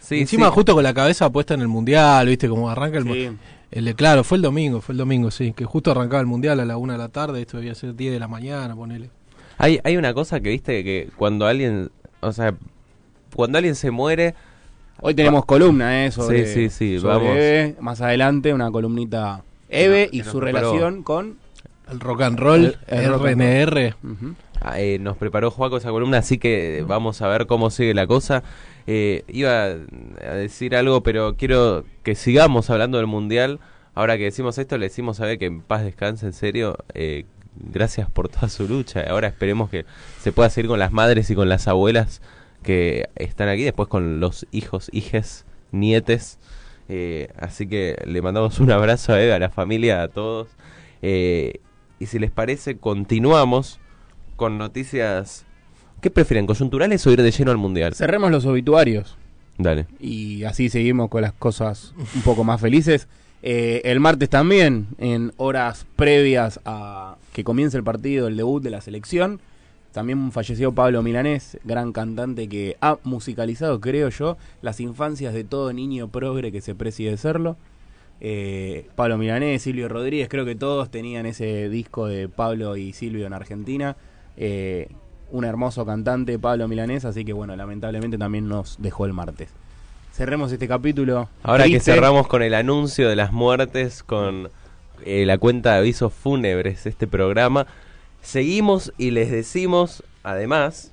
Sí, 0.03 0.19
Encima, 0.19 0.47
sí. 0.47 0.51
justo 0.53 0.73
con 0.73 0.83
la 0.83 0.93
cabeza 0.93 1.29
puesta 1.31 1.53
en 1.53 1.61
el 1.61 1.67
mundial, 1.69 2.27
viste? 2.27 2.49
Como 2.49 2.69
arranca 2.69 2.97
el. 2.97 3.05
Sí. 3.05 3.29
el 3.71 3.95
claro, 3.95 4.23
fue 4.25 4.35
el 4.37 4.41
domingo, 4.41 4.81
fue 4.81 4.93
el 4.93 4.97
domingo, 4.97 5.31
sí. 5.31 5.53
Que 5.53 5.63
justo 5.65 5.91
arrancaba 5.91 6.19
el 6.19 6.27
mundial 6.27 6.59
a 6.59 6.65
la 6.65 6.75
una 6.77 6.93
de 6.93 6.99
la 6.99 7.09
tarde. 7.09 7.41
Esto 7.41 7.57
debía 7.57 7.73
ser 7.73 7.95
10 7.95 8.11
de 8.13 8.19
la 8.19 8.27
mañana, 8.27 8.75
ponele. 8.75 9.09
Hay, 9.57 9.79
hay 9.83 9.95
una 9.97 10.13
cosa 10.13 10.39
que 10.41 10.49
viste 10.49 10.83
que 10.83 11.09
cuando 11.15 11.45
alguien, 11.47 11.89
o 12.19 12.33
sea, 12.33 12.53
cuando 13.35 13.57
alguien 13.57 13.75
se 13.75 13.91
muere, 13.91 14.35
Hoy 15.05 15.15
tenemos 15.15 15.43
columna, 15.45 16.05
¿eh? 16.05 16.11
Sobre, 16.11 16.45
Sí, 16.45 16.69
sí, 16.69 16.69
sí, 16.69 16.99
sobre 16.99 17.13
vamos. 17.13 17.29
Eve. 17.35 17.75
Más 17.81 17.99
adelante, 17.99 18.53
una 18.53 18.71
columnita 18.71 19.41
Eve 19.67 20.07
y 20.11 20.21
su 20.23 20.39
relación 20.39 21.03
con. 21.03 21.37
El 21.91 21.99
rock 21.99 22.21
and 22.21 22.39
roll, 22.39 22.77
El- 22.87 22.99
el 23.05 23.09
rock 23.11 23.25
and 23.27 23.41
RNR. 23.41 23.95
Ah, 24.03 24.52
eh, 24.77 24.97
nos 24.99 25.17
preparó 25.17 25.51
Juaco 25.51 25.77
esa 25.77 25.89
columna, 25.89 26.19
así 26.19 26.37
que 26.37 26.83
vamos 26.87 27.21
a 27.21 27.27
ver 27.27 27.47
cómo 27.47 27.69
sigue 27.69 27.93
la 27.93 28.07
cosa. 28.07 28.43
Eh, 28.87 29.23
iba 29.27 29.63
a 29.63 30.33
decir 30.35 30.75
algo, 30.75 31.03
pero 31.03 31.35
quiero 31.35 31.85
que 32.03 32.15
sigamos 32.15 32.69
hablando 32.69 32.97
del 32.97 33.07
Mundial. 33.07 33.59
Ahora 33.95 34.17
que 34.17 34.23
decimos 34.23 34.57
esto, 34.57 34.77
le 34.77 34.87
decimos 34.87 35.19
a 35.19 35.25
ver 35.25 35.37
que 35.37 35.45
en 35.45 35.61
paz 35.61 35.83
descanse, 35.83 36.25
en 36.25 36.33
serio. 36.33 36.77
Eh, 36.93 37.25
gracias 37.55 38.09
por 38.09 38.29
toda 38.29 38.49
su 38.49 38.67
lucha. 38.67 39.03
Ahora 39.09 39.27
esperemos 39.27 39.69
que 39.69 39.85
se 40.19 40.31
pueda 40.31 40.49
seguir 40.49 40.69
con 40.69 40.79
las 40.79 40.91
madres 40.91 41.29
y 41.29 41.35
con 41.35 41.49
las 41.49 41.67
abuelas 41.67 42.21
que 42.63 43.09
están 43.15 43.49
aquí, 43.49 43.63
después 43.63 43.89
con 43.89 44.19
los 44.19 44.47
hijos, 44.51 44.89
hijes, 44.93 45.45
nietes. 45.71 46.39
Eh, 46.89 47.29
así 47.37 47.67
que 47.67 48.01
le 48.05 48.21
mandamos 48.21 48.59
un 48.59 48.71
abrazo 48.71 49.13
a 49.13 49.21
Eva, 49.21 49.35
a 49.35 49.39
la 49.39 49.49
familia, 49.49 50.01
a 50.01 50.07
todos. 50.07 50.47
Y 51.01 52.05
si 52.05 52.19
les 52.19 52.31
parece, 52.31 52.77
continuamos 52.77 53.79
con 54.43 54.57
noticias. 54.57 55.45
¿Qué 56.01 56.11
prefieren, 56.11 56.45
coyunturales 56.45 57.07
o 57.07 57.11
ir 57.11 57.21
de 57.21 57.31
lleno 57.31 57.51
al 57.51 57.57
mundial? 57.57 57.95
Cerremos 57.95 58.29
los 58.29 58.45
obituarios. 58.45 59.15
Dale. 59.57 59.85
y 60.01 60.43
así 60.43 60.67
seguimos 60.67 61.09
con 61.09 61.21
las 61.21 61.31
cosas 61.31 61.93
un 62.13 62.21
poco 62.23 62.43
más 62.43 62.59
felices. 62.59 63.07
Eh, 63.41 63.79
el 63.85 64.01
martes 64.01 64.29
también, 64.29 64.87
en 64.97 65.31
horas 65.37 65.85
previas 65.95 66.59
a 66.65 67.15
que 67.31 67.45
comience 67.45 67.77
el 67.77 67.85
partido, 67.85 68.27
el 68.27 68.35
debut 68.35 68.61
de 68.61 68.71
la 68.71 68.81
selección, 68.81 69.39
también 69.93 70.33
falleció 70.33 70.73
Pablo 70.73 71.01
Milanés, 71.03 71.57
gran 71.63 71.93
cantante 71.93 72.49
que 72.49 72.75
ha 72.81 72.97
musicalizado, 73.05 73.79
creo 73.79 74.09
yo, 74.09 74.35
las 74.61 74.81
infancias 74.81 75.33
de 75.33 75.45
todo 75.45 75.71
niño 75.71 76.09
progre 76.09 76.51
que 76.51 76.59
se 76.59 76.75
precie 76.75 77.09
de 77.09 77.15
serlo. 77.15 77.55
Eh, 78.19 78.89
Pablo 78.95 79.17
Milanés, 79.17 79.61
Silvio 79.61 79.87
Rodríguez, 79.87 80.27
creo 80.27 80.43
que 80.43 80.55
todos 80.55 80.91
tenían 80.91 81.25
ese 81.27 81.69
disco 81.69 82.07
de 82.07 82.27
Pablo 82.27 82.75
y 82.75 82.91
Silvio 82.91 83.25
en 83.25 83.31
Argentina. 83.31 83.95
Eh, 84.37 84.89
un 85.31 85.45
hermoso 85.45 85.85
cantante, 85.85 86.37
Pablo 86.37 86.67
Milanés, 86.67 87.05
así 87.05 87.25
que 87.25 87.33
bueno, 87.33 87.55
lamentablemente 87.55 88.17
también 88.17 88.47
nos 88.47 88.77
dejó 88.79 89.05
el 89.05 89.13
martes. 89.13 89.49
Cerremos 90.13 90.51
este 90.51 90.67
capítulo. 90.67 91.27
Ahora 91.41 91.65
que 91.65 91.79
cerramos 91.79 92.27
con 92.27 92.43
el 92.43 92.53
anuncio 92.53 93.09
de 93.09 93.15
las 93.15 93.33
muertes, 93.33 94.03
con 94.03 94.49
eh, 95.05 95.25
la 95.25 95.39
cuenta 95.39 95.73
de 95.73 95.79
avisos 95.79 96.13
fúnebres, 96.13 96.85
este 96.85 97.07
programa, 97.07 97.65
seguimos 98.21 98.93
y 98.99 99.09
les 99.09 99.31
decimos, 99.31 100.03
además, 100.21 100.91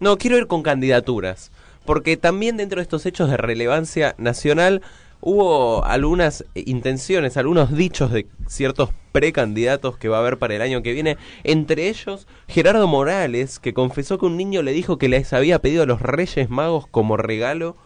no, 0.00 0.18
quiero 0.18 0.36
ir 0.38 0.48
con 0.48 0.64
candidaturas, 0.64 1.52
porque 1.84 2.16
también 2.16 2.56
dentro 2.56 2.78
de 2.78 2.82
estos 2.82 3.06
hechos 3.06 3.30
de 3.30 3.36
relevancia 3.36 4.16
nacional 4.18 4.82
hubo 5.20 5.84
algunas 5.84 6.44
intenciones, 6.54 7.36
algunos 7.36 7.74
dichos 7.74 8.12
de 8.12 8.26
ciertos 8.46 8.90
precandidatos 9.12 9.96
que 9.96 10.08
va 10.08 10.18
a 10.18 10.20
haber 10.20 10.38
para 10.38 10.54
el 10.54 10.62
año 10.62 10.82
que 10.82 10.92
viene, 10.92 11.16
entre 11.44 11.88
ellos 11.88 12.26
Gerardo 12.46 12.86
Morales, 12.86 13.58
que 13.58 13.74
confesó 13.74 14.18
que 14.18 14.26
un 14.26 14.36
niño 14.36 14.62
le 14.62 14.72
dijo 14.72 14.98
que 14.98 15.08
les 15.08 15.32
había 15.32 15.60
pedido 15.60 15.82
a 15.82 15.86
los 15.86 16.00
Reyes 16.00 16.50
Magos 16.50 16.86
como 16.86 17.16
regalo 17.16 17.76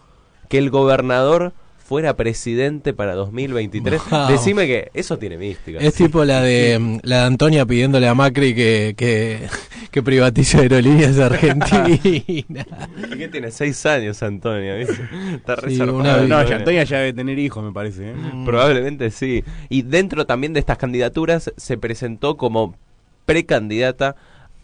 que 0.49 0.57
el 0.57 0.69
gobernador 0.69 1.53
fuera 1.83 2.15
presidente 2.15 2.93
para 2.93 3.13
2023. 3.15 4.01
Wow. 4.09 4.27
Decime 4.29 4.65
que 4.67 4.89
eso 4.93 5.17
tiene 5.17 5.37
mística. 5.37 5.79
Es 5.79 5.93
tipo 5.95 6.23
la 6.25 6.41
de 6.41 6.79
mm, 6.79 6.99
la 7.03 7.19
de 7.19 7.23
Antonia 7.25 7.65
pidiéndole 7.65 8.07
a 8.07 8.13
Macri 8.15 8.53
que, 8.55 8.93
que, 8.97 9.47
que 9.91 10.01
privatice 10.03 10.57
aerolíneas 10.59 11.15
de 11.15 11.23
Argentina. 11.23 11.85
¿Y 12.03 12.43
qué 12.43 13.27
tiene? 13.31 13.51
Seis 13.51 13.85
años, 13.85 14.21
Antonio. 14.23 14.77
¿viste? 14.77 15.07
Está 15.35 15.57
Sí, 15.67 15.79
una- 15.81 16.17
No, 16.21 16.43
ya 16.47 16.55
Antonia 16.57 16.83
ya 16.83 16.97
debe 16.99 17.13
tener 17.13 17.37
hijos, 17.39 17.63
me 17.63 17.71
parece. 17.71 18.11
¿eh? 18.11 18.15
Probablemente 18.45 19.11
sí. 19.11 19.43
Y 19.69 19.81
dentro 19.83 20.25
también 20.25 20.53
de 20.53 20.59
estas 20.59 20.77
candidaturas 20.77 21.51
se 21.57 21.77
presentó 21.77 22.37
como 22.37 22.75
precandidata 23.25 24.15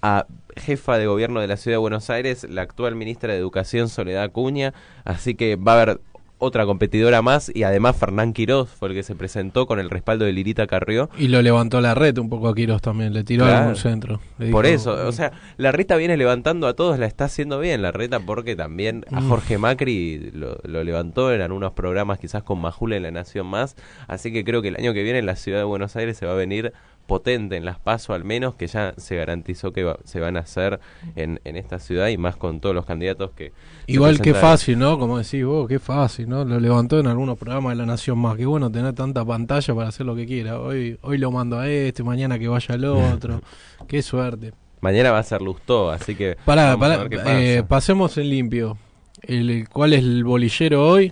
a 0.02 0.26
jefa 0.56 0.98
de 0.98 1.08
gobierno 1.08 1.40
de 1.42 1.48
la 1.48 1.58
ciudad 1.58 1.76
de 1.76 1.80
Buenos 1.80 2.10
Aires 2.10 2.46
la 2.50 2.62
actual 2.62 2.96
ministra 2.96 3.34
de 3.34 3.40
Educación 3.40 3.90
Soledad 3.90 4.24
Acuña, 4.24 4.74
así 5.06 5.36
que 5.36 5.56
va 5.56 5.74
a 5.74 5.82
haber 5.82 6.02
otra 6.40 6.66
competidora 6.66 7.22
más 7.22 7.52
y 7.54 7.64
además 7.64 7.96
Fernán 7.98 8.34
Quirós 8.34 8.70
fue 8.70 8.90
el 8.90 8.96
que 8.96 9.04
se 9.04 9.14
presentó 9.14 9.68
con 9.68 9.80
el 9.80 9.90
respaldo 9.90 10.26
de 10.26 10.32
Lirita 10.34 10.66
Carrió. 10.68 11.10
Y 11.18 11.28
lo 11.28 11.42
levantó 11.42 11.82
la 11.82 11.94
red 11.94 12.18
un 12.18 12.30
poco 12.30 12.48
a 12.48 12.56
Quiros 12.56 12.82
también, 12.82 13.14
le 13.14 13.24
tiró 13.24 13.44
Claro. 13.46 13.60
algún 13.60 13.76
centro. 13.76 14.20
Por 14.52 14.66
dijo, 14.66 14.76
eso, 14.94 15.08
o 15.08 15.12
sea, 15.12 15.32
la 15.58 15.72
reta 15.72 15.96
viene 15.98 16.18
levantando 16.18 16.68
a 16.68 16.74
todos, 16.74 16.98
la 16.98 17.06
está 17.06 17.26
haciendo 17.26 17.60
bien 17.60 17.82
la 17.82 17.92
reta 17.92 18.20
porque 18.22 18.56
también 18.56 19.06
a 19.12 19.20
Mm. 19.22 19.30
Jorge 19.30 19.58
Macri 19.58 20.32
lo, 20.34 20.58
lo 20.64 20.84
levantó, 20.84 21.32
eran 21.32 21.52
unos 21.52 21.74
programas 21.74 22.20
quizás 22.20 22.42
con 22.44 22.60
Majula 22.60 22.96
en 22.96 23.04
La 23.04 23.12
Nación 23.12 23.46
Más, 23.48 23.76
así 24.08 24.32
que 24.32 24.44
creo 24.44 24.62
que 24.62 24.70
el 24.70 24.78
año 24.78 24.94
que 24.94 25.04
viene 25.04 25.20
en 25.20 25.26
la 25.26 25.36
ciudad 25.36 25.60
de 25.60 25.66
Buenos 25.66 25.96
Aires 25.96 26.18
se 26.18 26.26
va 26.26 26.32
a 26.32 26.36
venir 26.36 26.72
potente 27.10 27.58
en 27.58 27.66
las 27.66 27.78
PASO 27.80 28.14
al 28.14 28.24
menos, 28.24 28.56
que 28.56 28.68
ya 28.68 28.94
se 28.96 29.18
garantizó 29.18 29.74
que 29.74 29.84
va- 29.84 30.00
se 30.06 30.22
van 30.22 30.38
a 30.38 30.42
hacer 30.42 30.80
en, 31.18 31.42
en 31.44 31.58
esta 31.58 31.80
ciudad 31.80 32.08
y 32.08 32.18
más 32.18 32.38
con 32.38 32.62
todos 32.62 32.74
los 32.74 32.86
candidatos 32.86 33.32
que... 33.32 33.52
Igual 33.88 34.22
que 34.22 34.34
fácil, 34.34 34.80
¿no? 34.80 34.98
Como 34.98 35.18
decís 35.18 35.44
vos, 35.44 35.68
qué 35.68 35.80
fácil, 35.80 36.30
¿no? 36.30 36.46
Lo 36.46 36.58
levantó 36.60 36.98
en 37.00 37.08
algunos 37.08 37.38
programas 37.38 37.72
de 37.72 37.76
La 37.78 37.86
Nación 37.86 38.18
Más. 38.20 38.38
Qué 38.38 38.46
bueno 38.46 38.72
tener 38.72 38.94
tanta 38.94 39.26
pantalla 39.26 39.76
para 39.76 39.90
hacer 39.90 40.06
lo 40.06 40.16
que 40.16 40.26
quiera. 40.26 40.60
Hoy 40.62 40.98
hoy 41.02 41.18
lo 41.18 41.32
mando 41.32 41.60
a 41.60 41.68
este, 41.68 42.04
mañana 42.04 42.40
que 42.40 42.48
vaya 42.48 42.76
al 42.76 42.86
otro. 42.86 43.42
qué 43.90 44.02
suerte. 44.02 44.54
Mañana 44.80 45.12
va 45.12 45.20
a 45.20 45.24
ser 45.24 45.42
Lustó, 45.42 45.92
así 45.92 46.16
que... 46.16 46.38
Pará, 46.46 46.78
pará, 46.78 47.06
eh, 47.26 47.64
pasemos 47.68 48.18
en 48.18 48.30
limpio. 48.30 48.78
El, 49.24 49.50
el- 49.50 49.68
¿Cuál 49.68 49.92
es 49.94 50.00
el 50.00 50.24
bolillero 50.24 50.88
hoy? 50.88 51.12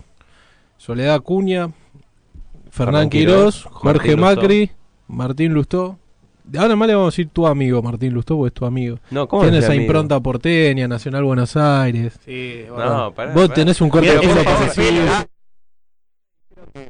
Soledad 0.77 1.15
Acuña, 1.15 1.71
Fernán 2.69 3.09
Fernán 3.09 3.09
Quirós, 3.09 3.63
Jorge 3.63 4.15
Martín 4.15 4.19
Lustó. 4.19 4.41
Martín 5.07 5.53
Lustó. 5.53 5.97
De 6.43 6.59
Ahora 6.59 6.77
más 6.77 6.87
le 6.87 6.95
vamos 6.95 7.07
a 7.07 7.11
decir 7.11 7.29
tu 7.33 7.45
amigo, 7.45 7.81
Martín 7.81 8.13
Lustó, 8.13 8.35
porque 8.37 8.47
es 8.47 8.53
tu 8.53 8.65
amigo. 8.65 8.99
no, 9.11 9.27
¿cómo 9.27 9.41
Tiene 9.43 9.57
es 9.57 9.63
esa 9.65 9.73
amigo? 9.73 9.83
impronta 9.85 10.19
porteña, 10.21 10.87
Nacional 10.87 11.23
Buenos 11.25 11.57
Aires. 11.57 12.17
Sí, 12.23 12.63
No, 12.69 13.13
pará, 13.13 13.33
Vos 13.33 13.47
pará. 13.47 13.53
tenés 13.53 13.81
un 13.81 13.89
corte 13.89 14.09
de 14.13 14.19
pelo. 14.19 15.27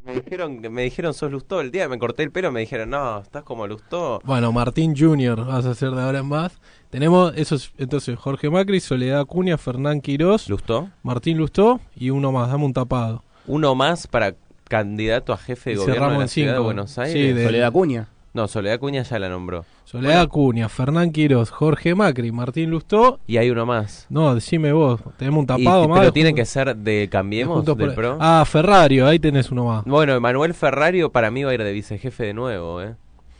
Me 0.05 0.15
dijeron, 0.15 0.59
me 0.69 0.81
dijeron 0.83 1.13
sos 1.13 1.31
Lustó 1.31 1.61
el 1.61 1.71
día 1.71 1.83
que 1.83 1.89
me 1.89 1.97
corté 1.97 2.23
el 2.23 2.31
pelo, 2.31 2.51
me 2.51 2.59
dijeron, 2.59 2.89
no, 2.89 3.19
estás 3.19 3.43
como 3.43 3.65
Lustó. 3.67 4.19
Bueno, 4.25 4.51
Martín 4.51 4.93
Junior 4.97 5.45
vas 5.45 5.65
a 5.65 5.71
hacer 5.71 5.91
de 5.91 6.01
ahora 6.01 6.19
en 6.19 6.27
más. 6.27 6.59
Tenemos 6.89 7.33
esos, 7.37 7.71
entonces, 7.77 8.17
Jorge 8.19 8.49
Macri, 8.49 8.79
Soledad 8.81 9.21
Acuña, 9.21 9.57
Fernán 9.57 10.01
Quirós, 10.01 10.49
¿Lustó? 10.49 10.89
Martín 11.03 11.37
Lustó 11.37 11.79
y 11.95 12.09
uno 12.09 12.31
más, 12.33 12.49
dame 12.49 12.65
un 12.65 12.73
tapado. 12.73 13.23
Uno 13.45 13.75
más 13.75 14.07
para 14.07 14.35
candidato 14.67 15.33
a 15.33 15.37
jefe 15.37 15.71
de 15.71 15.75
Y 15.75 15.79
gobierno 15.79 16.11
de 16.11 16.17
la 16.19 16.27
ciudad 16.27 16.53
de. 16.53 16.59
Buenos 16.59 16.91
Sí, 16.91 17.01
Aires. 17.01 17.35
de- 17.35 17.45
Soledad 17.45 17.71
Cuña. 17.71 18.07
No, 18.33 18.47
Soledad 18.47 18.79
Cuña 18.79 19.01
ya 19.01 19.17
la 19.19 19.29
nombró. 19.29 19.65
Soledad 19.85 20.21
Acuña, 20.21 20.67
Fernán 20.69 21.11
Quirós, 21.11 21.49
Jorge 21.49 21.95
Macri, 21.95 22.31
Martín 22.31 22.69
Lustó. 22.69 23.19
Y 23.25 23.37
hay 23.37 23.49
uno 23.49 23.65
más. 23.65 24.05
No, 24.09 24.35
decime 24.35 24.73
vos, 24.73 24.99
tenemos 25.17 25.39
un 25.39 25.43
Y- 25.59 25.63
tapado 25.63 25.87
más. 25.87 25.99
pero 25.99 26.05
de 26.07 26.11
tiene 26.11 26.35
que 26.35 26.45
ser 26.45 26.75
de 26.75 26.99
de 27.01 27.07
Cambiemos, 27.09 27.55
Juntos 27.55 27.77
del 27.77 27.87
por- 27.87 27.95
PRO. 27.95 28.17
Ah, 28.19 28.43
Ferrario, 28.45 29.07
ahí 29.07 29.17
tenés 29.17 29.49
uno 29.49 29.63
más. 29.65 29.85
Bueno, 29.85 30.19
Manuel 30.19 30.53
Ferrario 30.53 31.09
para 31.11 31.31
mí 31.31 31.43
va 31.45 31.51
a 31.51 31.53
ir 31.53 31.63
de 31.63 31.71
vicejefe 31.71 32.25
de 32.25 32.33
nuevo, 32.33 32.81
¿eh? 32.81 32.95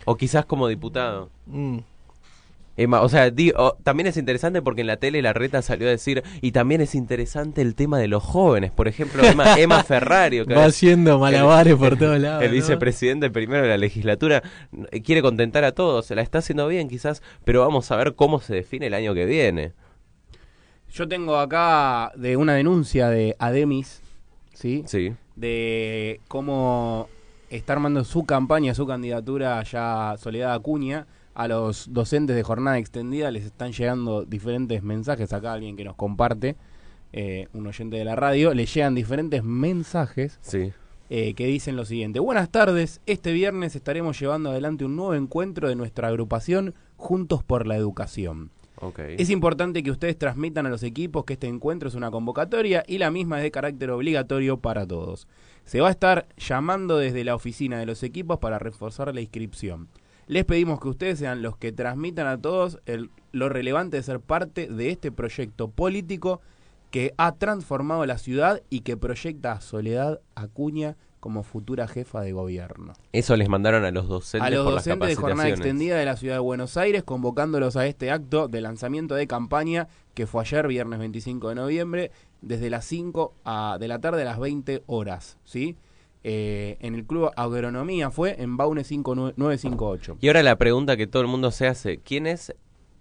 O 0.05 0.15
quizás 0.15 0.45
como 0.45 0.67
diputado. 0.69 1.29
Mm. 1.47 1.79
Emma, 2.77 3.01
o 3.01 3.09
sea, 3.09 3.31
di- 3.31 3.51
también 3.83 4.05
es 4.07 4.17
interesante 4.17 4.61
porque 4.61 4.81
en 4.81 4.87
la 4.87 4.97
tele 4.97 5.21
la 5.23 5.33
reta 5.33 5.61
salió 5.63 5.87
a 5.87 5.91
decir, 5.91 6.23
y 6.41 6.51
también 6.51 6.79
es 6.79 6.93
interesante 6.95 7.61
el 7.63 7.73
tema 7.75 7.97
de 7.97 8.07
los 8.07 8.23
jóvenes. 8.23 8.71
Por 8.71 8.87
ejemplo, 8.87 9.23
Emma, 9.23 9.55
Emma 9.59 9.83
Ferrario, 9.83 10.45
que 10.45 10.53
Va 10.53 10.65
haciendo 10.65 11.17
malabares 11.19 11.75
por 11.75 11.97
todos 11.99 12.19
lados. 12.19 12.43
el 12.43 12.49
¿no? 12.49 12.53
vicepresidente 12.55 13.29
primero 13.31 13.63
de 13.63 13.69
la 13.69 13.77
legislatura, 13.77 14.43
eh, 14.91 15.01
quiere 15.01 15.21
contentar 15.23 15.63
a 15.63 15.71
todos, 15.73 16.05
se 16.05 16.15
la 16.15 16.21
está 16.21 16.37
haciendo 16.37 16.67
bien 16.67 16.87
quizás, 16.87 17.21
pero 17.43 17.61
vamos 17.61 17.89
a 17.91 17.95
ver 17.97 18.13
cómo 18.15 18.39
se 18.39 18.53
define 18.53 18.87
el 18.87 18.93
año 18.93 19.13
que 19.13 19.25
viene. 19.25 19.73
Yo 20.93 21.07
tengo 21.07 21.37
acá 21.37 22.11
de 22.15 22.37
una 22.37 22.53
denuncia 22.53 23.09
de 23.09 23.35
Ademis, 23.39 24.01
¿sí? 24.53 24.83
Sí. 24.85 25.13
De 25.35 26.21
cómo 26.27 27.09
está 27.49 27.73
armando 27.73 28.03
su 28.03 28.25
campaña, 28.25 28.73
su 28.73 28.85
candidatura 28.87 29.61
ya 29.63 30.15
Soledad 30.17 30.53
Acuña. 30.53 31.05
A 31.37 31.47
los 31.47 31.93
docentes 31.93 32.35
de 32.35 32.41
jornada 32.41 32.79
extendida 32.79 33.29
les 33.29 33.45
están 33.45 33.71
llegando 33.71 34.25
diferentes 34.25 34.81
mensajes. 34.81 35.33
Acá 35.33 35.53
alguien 35.53 35.77
que 35.77 35.83
nos 35.83 35.95
comparte, 35.95 36.55
eh, 37.13 37.47
un 37.53 37.67
oyente 37.67 37.95
de 37.95 38.05
la 38.05 38.15
radio, 38.15 38.55
le 38.55 38.65
llegan 38.65 38.95
diferentes 38.95 39.43
mensajes 39.43 40.39
Sí. 40.41 40.73
eh, 41.11 41.35
que 41.35 41.45
dicen 41.45 41.75
lo 41.75 41.85
siguiente. 41.85 42.19
Buenas 42.19 42.49
tardes, 42.49 43.01
este 43.05 43.33
viernes 43.33 43.75
estaremos 43.75 44.19
llevando 44.19 44.49
adelante 44.49 44.83
un 44.83 44.95
nuevo 44.95 45.13
encuentro 45.13 45.69
de 45.69 45.75
nuestra 45.75 46.07
agrupación 46.07 46.73
Juntos 46.95 47.43
por 47.43 47.67
la 47.67 47.75
Educación. 47.77 48.49
Es 49.19 49.29
importante 49.29 49.83
que 49.83 49.91
ustedes 49.91 50.17
transmitan 50.17 50.65
a 50.65 50.69
los 50.69 50.81
equipos 50.81 51.23
que 51.23 51.33
este 51.33 51.45
encuentro 51.47 51.87
es 51.87 51.93
una 51.93 52.09
convocatoria 52.09 52.83
y 52.87 52.97
la 52.97 53.11
misma 53.11 53.37
es 53.37 53.43
de 53.43 53.51
carácter 53.51 53.91
obligatorio 53.91 54.57
para 54.57 54.87
todos. 54.87 55.27
Se 55.65 55.81
va 55.81 55.89
a 55.89 55.91
estar 55.91 56.25
llamando 56.35 56.97
desde 56.97 57.23
la 57.23 57.35
oficina 57.35 57.77
de 57.77 57.85
los 57.85 58.01
equipos 58.01 58.39
para 58.39 58.57
reforzar 58.57 59.13
la 59.13 59.21
inscripción. 59.21 59.87
Les 60.27 60.43
pedimos 60.45 60.79
que 60.79 60.89
ustedes 60.89 61.19
sean 61.19 61.41
los 61.41 61.57
que 61.57 61.71
transmitan 61.71 62.27
a 62.27 62.37
todos 62.41 62.79
el- 62.85 63.09
lo 63.31 63.49
relevante 63.49 63.97
de 63.97 64.03
ser 64.03 64.19
parte 64.19 64.67
de 64.67 64.89
este 64.89 65.11
proyecto 65.11 65.69
político 65.69 66.41
que 66.91 67.13
ha 67.17 67.33
transformado 67.33 68.05
la 68.05 68.17
ciudad 68.17 68.61
y 68.69 68.81
que 68.81 68.97
proyecta 68.97 69.53
a 69.53 69.61
Soledad 69.61 70.19
Acuña 70.35 70.95
como 71.19 71.43
futura 71.43 71.87
jefa 71.87 72.21
de 72.21 72.31
gobierno 72.31 72.93
Eso 73.11 73.35
les 73.35 73.49
mandaron 73.49 73.83
a 73.83 73.91
los 73.91 74.07
docentes 74.07 74.47
a 74.47 74.49
los 74.51 74.63
por 74.65 74.73
las 74.75 74.85
docentes 74.85 75.09
de 75.09 75.15
jornada 75.15 75.49
extendida 75.49 75.97
de 75.97 76.05
la 76.05 76.15
ciudad 76.15 76.35
de 76.35 76.39
Buenos 76.39 76.77
Aires, 76.77 77.03
convocándolos 77.03 77.75
a 77.75 77.85
este 77.87 78.11
acto 78.11 78.47
de 78.47 78.61
lanzamiento 78.61 79.15
de 79.15 79.27
campaña 79.27 79.87
que 80.13 80.27
fue 80.27 80.41
ayer, 80.41 80.67
viernes 80.67 80.99
25 80.99 81.49
de 81.49 81.55
noviembre, 81.55 82.11
desde 82.41 82.69
las 82.69 82.85
5 82.85 83.33
a- 83.45 83.77
de 83.79 83.87
la 83.87 83.99
tarde 83.99 84.21
a 84.21 84.25
las 84.25 84.39
20 84.39 84.83
horas, 84.87 85.37
¿sí? 85.43 85.75
Eh, 86.29 86.77
en 86.81 86.93
el 86.93 87.05
Club 87.05 87.31
Agronomía 87.37 88.11
fue 88.11 88.35
en 88.41 88.57
Baune 88.57 88.83
5958. 88.83 90.17
Y 90.19 90.27
ahora 90.27 90.43
la 90.43 90.57
pregunta 90.57 90.97
que 90.97 91.07
todo 91.07 91.21
el 91.21 91.29
mundo 91.29 91.51
se 91.51 91.67
hace, 91.67 91.99
¿quién 91.99 92.27
es 92.27 92.53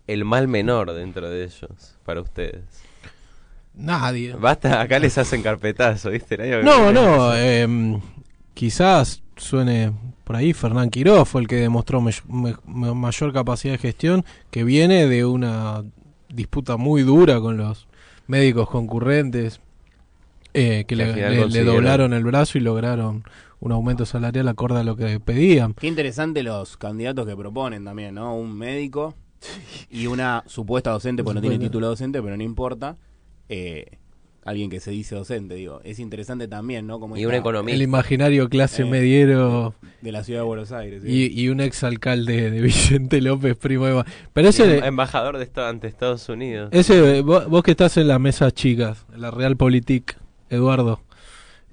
el 0.07 0.25
mal 0.25 0.47
menor 0.47 0.93
dentro 0.95 1.29
de 1.29 1.43
ellos 1.43 1.99
para 2.05 2.21
ustedes? 2.21 2.63
Nadie. 3.75 4.35
Basta, 4.35 4.81
acá 4.81 4.99
les 5.01 5.19
hacen 5.19 5.43
carpetazo, 5.43 6.11
¿viste? 6.11 6.37
No, 6.63 6.93
no, 6.93 7.35
em, 7.37 8.01
quizás 8.55 9.23
suene 9.37 9.93
por 10.25 10.37
ahí 10.37 10.53
Fernán 10.53 10.89
Quirós 10.91 11.29
fue 11.29 11.43
el 11.43 11.49
que 11.49 11.57
demostró 11.57 12.01
me- 12.01 12.13
me- 12.29 12.55
me- 12.67 12.95
mayor 12.95 13.33
capacidad 13.33 13.75
de 13.75 13.79
gestión 13.79 14.25
que 14.51 14.65
viene 14.65 15.07
de 15.09 15.25
una 15.25 15.85
disputa 16.29 16.77
muy 16.77 17.03
dura 17.03 17.39
con 17.41 17.57
los 17.59 17.87
médicos 18.29 18.69
concurrentes 18.71 19.61
eh, 20.57 20.85
que 20.87 20.97
Que 20.97 21.47
le, 21.49 21.65
doblaron 21.65 22.13
el 22.13 22.25
brazo 22.25 22.59
y 22.59 22.61
lograron 22.61 23.25
un 23.61 23.73
aumento 23.73 24.05
salarial 24.07 24.49
acorde 24.49 24.81
a 24.81 24.85
lo 24.85 24.97
que 24.97 25.19
pedían. 25.21 25.75
Qué 25.75 25.87
interesante 25.87 26.43
los 26.43 26.77
candidatos 26.77 27.27
que 27.27 27.37
proponen 27.37 27.85
también, 27.85 28.15
¿no? 28.15 28.37
Un 28.37 28.57
médico 28.57 29.15
y 29.91 30.07
una 30.07 30.43
supuesta 30.47 30.91
docente, 30.91 31.23
porque 31.25 31.37
no 31.37 31.41
tiene 31.41 31.59
título 31.59 31.87
docente, 31.89 32.23
pero 32.23 32.37
no 32.37 32.43
importa. 32.43 32.97
Eh, 33.49 33.87
alguien 34.45 34.71
que 34.71 34.79
se 34.79 34.93
dice 34.93 35.15
docente, 35.17 35.57
digo. 35.57 35.81
Es 35.83 35.99
interesante 35.99 36.47
también, 36.47 36.87
¿no? 36.87 37.01
Como 37.01 37.17
Y 37.17 37.25
un 37.27 37.33
esta- 37.33 37.37
El 37.37 37.41
economista. 37.41 37.83
imaginario 37.83 38.49
clase 38.49 38.83
Eh, 38.83 38.87
mediero 38.87 39.75
de 40.03 40.13
la 40.13 40.23
ciudad 40.23 40.41
de 40.41 40.47
Buenos 40.47 40.71
Aires. 40.71 41.03
¿sí? 41.05 41.31
y, 41.35 41.41
y 41.43 41.49
un 41.49 41.61
exalcalde 41.61 42.51
de 42.53 42.61
Vicente 43.01 43.21
López, 43.21 43.57
primo 43.57 43.87
de... 43.87 44.05
Pero 44.33 44.49
ese... 44.49 44.79
em- 44.79 44.85
embajador 44.85 45.39
de 45.39 45.43
Estado 45.45 45.67
ante 45.69 45.89
Estados 45.89 46.29
Unidos. 46.29 46.69
Ese, 46.73 47.23
vos, 47.23 47.49
vos 47.49 47.63
que 47.65 47.73
estás 47.73 47.97
en 47.97 48.07
las 48.07 48.21
mesas 48.21 48.53
chicas, 48.55 49.05
en 49.13 49.23
la 49.23 49.33
Realpolitik, 49.33 50.17
Eduardo, 50.51 51.01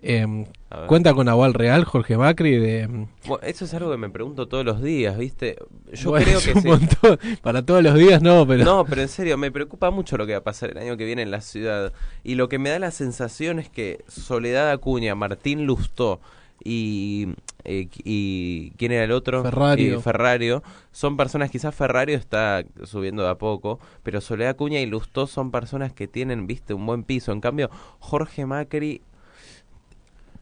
ver. 0.02 0.48
¿cuenta 0.88 1.14
con 1.14 1.30
aval 1.30 1.54
real 1.54 1.86
Jorge 1.86 2.18
Macri? 2.18 2.58
De, 2.58 2.82
em, 2.82 3.08
Bueno, 3.26 3.44
eso 3.44 3.66
es 3.66 3.74
algo 3.74 3.92
que 3.92 3.98
me 3.98 4.10
pregunto 4.10 4.48
todos 4.48 4.66
los 4.66 4.82
días, 4.82 5.18
¿viste? 5.18 5.58
Yo 5.94 6.12
bueno, 6.12 6.26
creo 6.26 6.40
que 6.42 6.60
un 6.60 6.64
montón. 6.66 7.20
Para 7.42 7.66
todos 7.66 7.84
los 7.84 7.96
días 7.96 8.22
no, 8.22 8.46
pero... 8.46 8.66
No, 8.66 8.86
pero 8.86 9.02
en 9.02 9.10
serio, 9.10 9.38
me 9.38 9.52
preocupa 9.52 9.92
mucho 9.92 10.18
lo 10.18 10.26
que 10.26 10.34
va 10.34 10.40
a 10.40 10.44
pasar 10.44 10.72
el 10.72 10.78
año 10.78 10.98
que 10.98 11.06
viene 11.06 11.22
en 11.22 11.32
la 11.32 11.42
ciudad. 11.42 11.94
Y 12.24 12.36
lo 12.36 12.50
que 12.50 12.60
me 12.60 12.70
da 12.70 12.80
la 12.80 12.92
sensación 12.92 13.60
es 13.60 13.70
que 13.70 14.04
Soledad 14.08 14.72
Acuña, 14.72 15.16
Martín 15.16 15.66
Lustó 15.66 16.20
y, 16.64 17.30
eh, 17.64 17.88
y 18.04 18.72
¿quién 18.78 18.92
era 18.92 19.04
el 19.04 19.12
otro? 19.12 19.44
Ferrario. 19.44 19.98
Eh, 19.98 20.02
Ferrario. 20.02 20.64
Son 20.92 21.18
personas, 21.18 21.52
quizás 21.52 21.76
Ferrario 21.76 22.18
está 22.18 22.64
subiendo 22.84 23.24
de 23.24 23.30
a 23.30 23.36
poco, 23.36 23.80
pero 24.04 24.22
Soledad 24.22 24.52
Acuña 24.52 24.80
y 24.80 24.86
Lustó 24.86 25.28
son 25.28 25.52
personas 25.52 25.94
que 25.94 26.08
tienen, 26.08 26.48
viste, 26.48 26.74
un 26.74 26.86
buen 26.86 27.04
piso. 27.04 27.32
En 27.32 27.42
cambio, 27.42 27.70
Jorge 28.00 28.46
Macri 28.46 29.02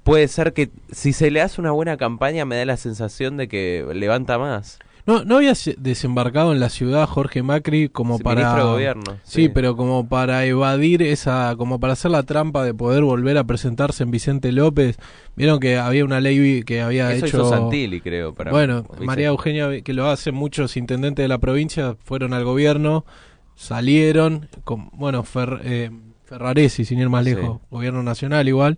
puede 0.04 0.28
ser 0.28 0.54
que 0.54 0.70
si 0.92 1.14
se 1.14 1.32
le 1.32 1.42
hace 1.42 1.62
una 1.62 1.72
buena 1.72 1.98
campaña 1.98 2.46
me 2.46 2.56
da 2.56 2.66
la 2.66 2.78
sensación 2.78 3.38
de 3.38 3.48
que 3.48 3.86
levanta 3.94 4.38
más. 4.38 4.80
No, 5.08 5.24
no 5.26 5.38
había 5.38 5.56
se- 5.56 5.76
desembarcado 5.80 6.54
en 6.54 6.60
la 6.60 6.70
ciudad 6.70 7.08
Jorge 7.08 7.44
Macri 7.44 7.90
como 7.90 8.20
para... 8.20 8.42
Ministro 8.42 8.66
de 8.66 8.72
gobierno. 8.74 9.18
Sí, 9.24 9.50
pero 9.50 9.76
como 9.76 10.08
para 10.08 10.46
evadir 10.46 11.02
esa, 11.02 11.56
como 11.58 11.80
para 11.80 11.94
hacer 11.94 12.12
la 12.12 12.24
trampa 12.24 12.64
de 12.64 12.74
poder 12.74 13.04
volver 13.04 13.38
a 13.38 13.44
presentarse 13.44 14.04
en 14.04 14.12
Vicente 14.12 14.52
López. 14.52 14.98
Vieron 15.36 15.60
que 15.60 15.78
había 15.78 16.06
una 16.06 16.20
ley 16.20 16.64
que 16.64 16.82
había 16.82 17.12
Eso 17.14 17.26
hecho... 17.26 17.38
hizo 17.42 17.50
Santilli, 17.50 18.02
creo. 18.02 18.34
Para, 18.34 18.52
bueno, 18.52 18.86
María 19.04 19.28
Eugenia, 19.28 19.82
que 19.82 19.94
lo 19.94 20.08
hacen 20.10 20.36
muchos 20.36 20.78
intendentes 20.78 21.24
de 21.24 21.28
la 21.28 21.40
provincia, 21.40 21.96
fueron 22.04 22.34
al 22.34 22.44
gobierno, 22.44 23.06
salieron, 23.56 24.48
con, 24.64 24.90
bueno, 24.94 25.24
Fer- 25.24 25.62
eh, 25.64 25.92
Ferraresi, 26.26 26.86
sin 26.86 27.00
ir 27.00 27.10
más 27.10 27.26
Sí. 27.26 27.36
lejos, 27.36 27.60
gobierno 27.70 28.04
nacional 28.04 28.48
igual, 28.48 28.78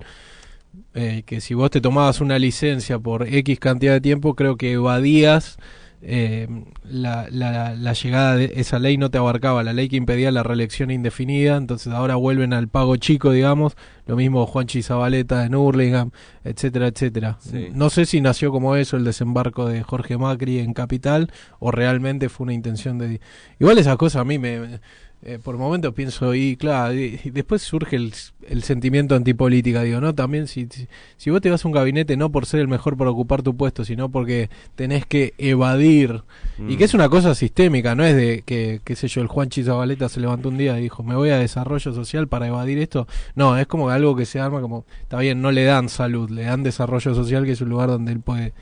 eh, 0.96 1.24
que 1.25 1.39
si 1.42 1.53
vos 1.53 1.70
te 1.70 1.82
tomabas 1.82 2.20
una 2.22 2.39
licencia 2.39 2.98
por 3.00 3.27
X 3.27 3.60
cantidad 3.60 3.94
de 3.94 4.01
tiempo, 4.01 4.36
creo 4.36 4.58
que 4.58 4.72
evadías 4.74 5.58
eh, 6.05 6.48
la, 6.83 7.27
la, 7.31 7.75
la 7.75 7.93
llegada 7.93 8.36
de 8.36 8.53
esa 8.55 8.77
ley, 8.77 8.98
no 8.98 9.10
te 9.10 9.17
abarcaba, 9.17 9.63
la 9.63 9.74
ley 9.74 9.88
que 9.88 9.95
impedía 9.95 10.31
la 10.31 10.43
reelección 10.43 10.91
indefinida, 10.91 11.55
entonces 11.55 11.93
ahora 11.93 12.15
vuelven 12.15 12.53
al 12.53 12.67
pago 12.67 12.98
chico, 12.98 13.31
digamos, 13.31 13.75
lo 14.05 14.17
mismo 14.17 14.45
Juanchi 14.45 14.83
Zabaleta 14.83 15.45
en 15.45 15.55
Hurlingham, 15.55 16.12
etcétera, 16.43 16.88
etcétera. 16.88 17.38
Sí. 17.39 17.69
No 17.74 17.89
sé 17.89 18.05
si 18.05 18.19
nació 18.19 18.51
como 18.51 18.75
eso 18.75 18.98
el 18.98 19.05
desembarco 19.05 19.65
de 19.67 19.81
Jorge 19.81 20.17
Macri 20.17 20.60
en 20.60 20.74
Capital 20.74 21.31
o 21.60 21.72
realmente 21.72 22.27
fue 22.27 22.45
una 22.45 22.53
intención 22.53 22.98
de... 22.98 23.22
Igual 23.60 23.77
esas 23.77 23.95
cosas 23.98 24.22
a 24.22 24.25
mí 24.25 24.38
me... 24.38 24.79
eh, 25.25 25.39
por 25.42 25.58
momentos 25.58 25.94
pienso, 25.94 26.36
y 26.36 26.56
claro, 26.58 26.94
y, 26.94 27.20
y 27.24 27.30
después 27.30 27.62
surge 27.62 27.96
el, 27.96 28.13
el 28.48 28.63
sentimiento 28.63 29.15
antipolítica, 29.15 29.82
digo, 29.84 30.01
¿no? 30.01 30.13
También 30.13 30.48
si, 30.48 30.68
si, 30.70 30.88
si 31.18 31.30
vos 31.30 31.42
te 31.42 31.50
vas 31.50 31.63
a 31.63 31.68
un 31.68 31.74
gabinete 31.74 32.18
no 32.18 32.32
por 32.32 32.46
ser 32.46 32.60
el 32.60 32.68
mejor 32.68 32.98
para 32.98 33.10
ocupar 33.10 33.42
tu 33.42 33.56
puesto, 33.56 33.86
sino 33.86 34.10
porque 34.10 34.50
tenés 34.75 35.06
que 35.06 35.34
evadir, 35.38 36.24
y 36.58 36.62
Mm. 36.62 36.77
que 36.77 36.84
es 36.84 36.94
una 36.94 37.10
cosa 37.10 37.36
sistémica, 37.36 37.96
no 37.96 38.03
es 38.03 38.15
de 38.15 38.44
que, 38.46 38.82
qué 38.84 38.96
sé 38.96 39.08
yo, 39.08 39.22
el 39.22 39.27
Juanchi 39.27 39.63
Zabaleta 39.63 40.10
se 40.10 40.20
levantó 40.20 40.50
un 40.50 40.58
día 40.58 40.77
y 40.80 40.84
dijo, 40.84 41.03
me 41.03 41.15
voy 41.15 41.30
a 41.30 41.38
desarrollo 41.38 41.94
social 41.94 42.27
para 42.27 42.48
evadir 42.48 42.77
esto. 42.77 43.08
No, 43.36 43.58
es 43.58 43.65
como 43.68 43.89
algo 43.89 44.15
que 44.15 44.25
se 44.25 44.39
arma 44.39 44.62
como, 44.62 44.86
está 45.01 45.20
bien, 45.20 45.42
no 45.42 45.51
le 45.51 45.63
dan 45.63 45.89
salud, 45.89 46.30
le 46.30 46.44
dan 46.44 46.63
desarrollo 46.63 47.15
social, 47.15 47.46
que 47.46 47.53
es 47.53 47.62
un 47.62 47.70
lugar 47.70 47.89
donde 47.89 48.12
él 48.12 48.20
puede 48.20 48.53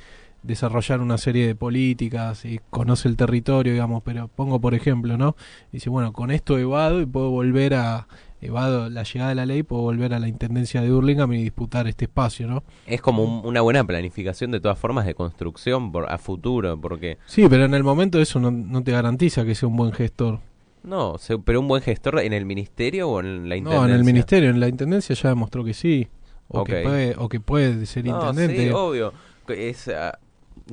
desarrollar 0.43 1.01
una 1.01 1.17
serie 1.17 1.45
de 1.47 1.55
políticas 1.55 2.45
y 2.45 2.59
conoce 2.69 3.07
el 3.07 3.15
territorio, 3.15 3.73
digamos, 3.73 4.01
pero 4.03 4.27
pongo 4.27 4.59
por 4.59 4.73
ejemplo, 4.73 5.17
¿no? 5.17 5.35
Dice, 5.71 5.89
bueno, 5.89 6.13
con 6.13 6.31
esto 6.31 6.57
evado 6.57 6.99
y 7.01 7.05
puedo 7.05 7.29
volver 7.29 7.75
a, 7.75 8.07
evado 8.41 8.89
la 8.89 9.03
llegada 9.03 9.29
de 9.29 9.35
la 9.35 9.45
ley, 9.45 9.61
puedo 9.63 9.83
volver 9.83 10.13
a 10.15 10.19
la 10.19 10.27
Intendencia 10.27 10.81
de 10.81 10.91
Hurlingham 10.91 11.31
y 11.33 11.43
disputar 11.43 11.87
este 11.87 12.05
espacio, 12.05 12.47
¿no? 12.47 12.63
Es 12.87 13.01
como 13.01 13.23
un- 13.23 13.45
una 13.45 13.61
buena 13.61 13.83
planificación 13.83 14.49
de 14.51 14.59
todas 14.59 14.79
formas 14.79 15.05
de 15.05 15.13
construcción 15.13 15.91
por, 15.91 16.11
a 16.11 16.17
futuro, 16.17 16.79
porque 16.79 17.17
Sí, 17.27 17.45
pero 17.47 17.65
en 17.65 17.73
el 17.75 17.83
momento 17.83 18.19
eso 18.19 18.39
no, 18.39 18.49
no 18.49 18.83
te 18.83 18.91
garantiza 18.91 19.45
que 19.45 19.53
sea 19.53 19.69
un 19.69 19.77
buen 19.77 19.91
gestor. 19.93 20.39
no, 20.83 21.19
se- 21.19 21.37
pero 21.37 21.59
un 21.59 21.67
buen 21.67 21.83
gestor 21.83 22.19
en 22.21 22.33
el 22.33 22.45
ministerio 22.47 23.07
o 23.09 23.19
en 23.19 23.47
la 23.47 23.55
intendencia. 23.57 23.87
No, 23.87 23.93
en 23.93 23.99
el 23.99 24.03
ministerio, 24.03 24.49
en 24.49 24.59
la 24.59 24.67
intendencia 24.67 25.13
ya 25.15 25.29
demostró 25.29 25.63
que 25.63 25.75
sí. 25.75 26.07
O, 26.53 26.63
que, 26.65 26.81
puede, 26.81 27.15
o 27.17 27.29
que 27.29 27.39
puede 27.39 27.85
ser 27.85 28.05
No, 28.05 28.15
intendente. 28.29 28.63
sí, 28.67 28.73
obvio. 28.75 29.13
Que 29.47 29.69
Es 29.69 29.87
ah, 29.87 30.17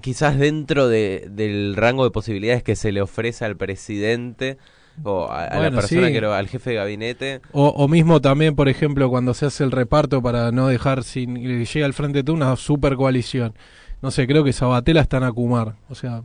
quizás 0.00 0.38
dentro 0.38 0.88
de, 0.88 1.28
del 1.30 1.76
rango 1.76 2.04
de 2.04 2.10
posibilidades 2.10 2.62
que 2.62 2.76
se 2.76 2.92
le 2.92 3.00
ofrece 3.00 3.44
al 3.44 3.56
presidente 3.56 4.58
o 5.04 5.28
a, 5.30 5.44
a 5.44 5.60
la 5.60 5.70
persona 5.70 6.08
sí. 6.08 6.12
que 6.12 6.20
lo, 6.20 6.32
al 6.32 6.48
jefe 6.48 6.70
de 6.70 6.76
gabinete. 6.76 7.40
O, 7.52 7.68
o 7.68 7.88
mismo 7.88 8.20
también, 8.20 8.54
por 8.54 8.68
ejemplo, 8.68 9.08
cuando 9.08 9.34
se 9.34 9.46
hace 9.46 9.64
el 9.64 9.70
reparto 9.70 10.22
para 10.22 10.50
no 10.52 10.68
dejar 10.68 11.04
sin 11.04 11.36
llega 11.36 11.86
al 11.86 11.94
frente 11.94 12.22
de 12.22 12.32
una 12.32 12.56
super 12.56 12.96
coalición. 12.96 13.54
No 14.02 14.10
sé, 14.10 14.26
creo 14.26 14.44
que 14.44 14.52
Sabatella 14.52 15.00
está 15.00 15.18
en 15.18 15.24
Acumar. 15.24 15.74
O 15.88 15.94
sea, 15.94 16.22